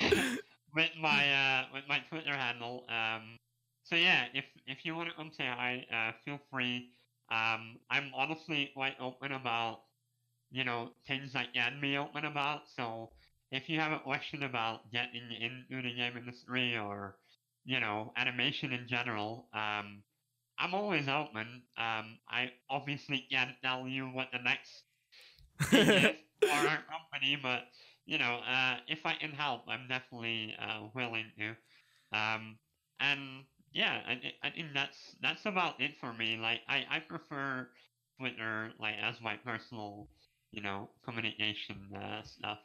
[0.00, 0.35] um,
[0.76, 2.84] with my uh, with my Twitter handle.
[2.88, 3.38] Um,
[3.84, 6.90] so yeah, if if you want to come say hi, uh, feel free.
[7.30, 9.80] Um, I'm honestly quite open about
[10.50, 12.62] you know things I can be open about.
[12.76, 13.10] So
[13.50, 17.16] if you have a question about getting into the game industry or
[17.64, 20.02] you know animation in general, um,
[20.58, 21.62] I'm always open.
[21.76, 24.82] Um, I obviously can't tell you what the next
[25.70, 27.64] thing is for our company, but
[28.06, 31.48] you know, uh, if I can help, I'm definitely uh, willing to.
[32.16, 32.56] Um,
[33.00, 36.38] and yeah, I, I think that's that's about it for me.
[36.40, 37.68] Like, I, I prefer
[38.18, 40.08] Twitter like as my personal,
[40.52, 42.58] you know, communication uh, stuff.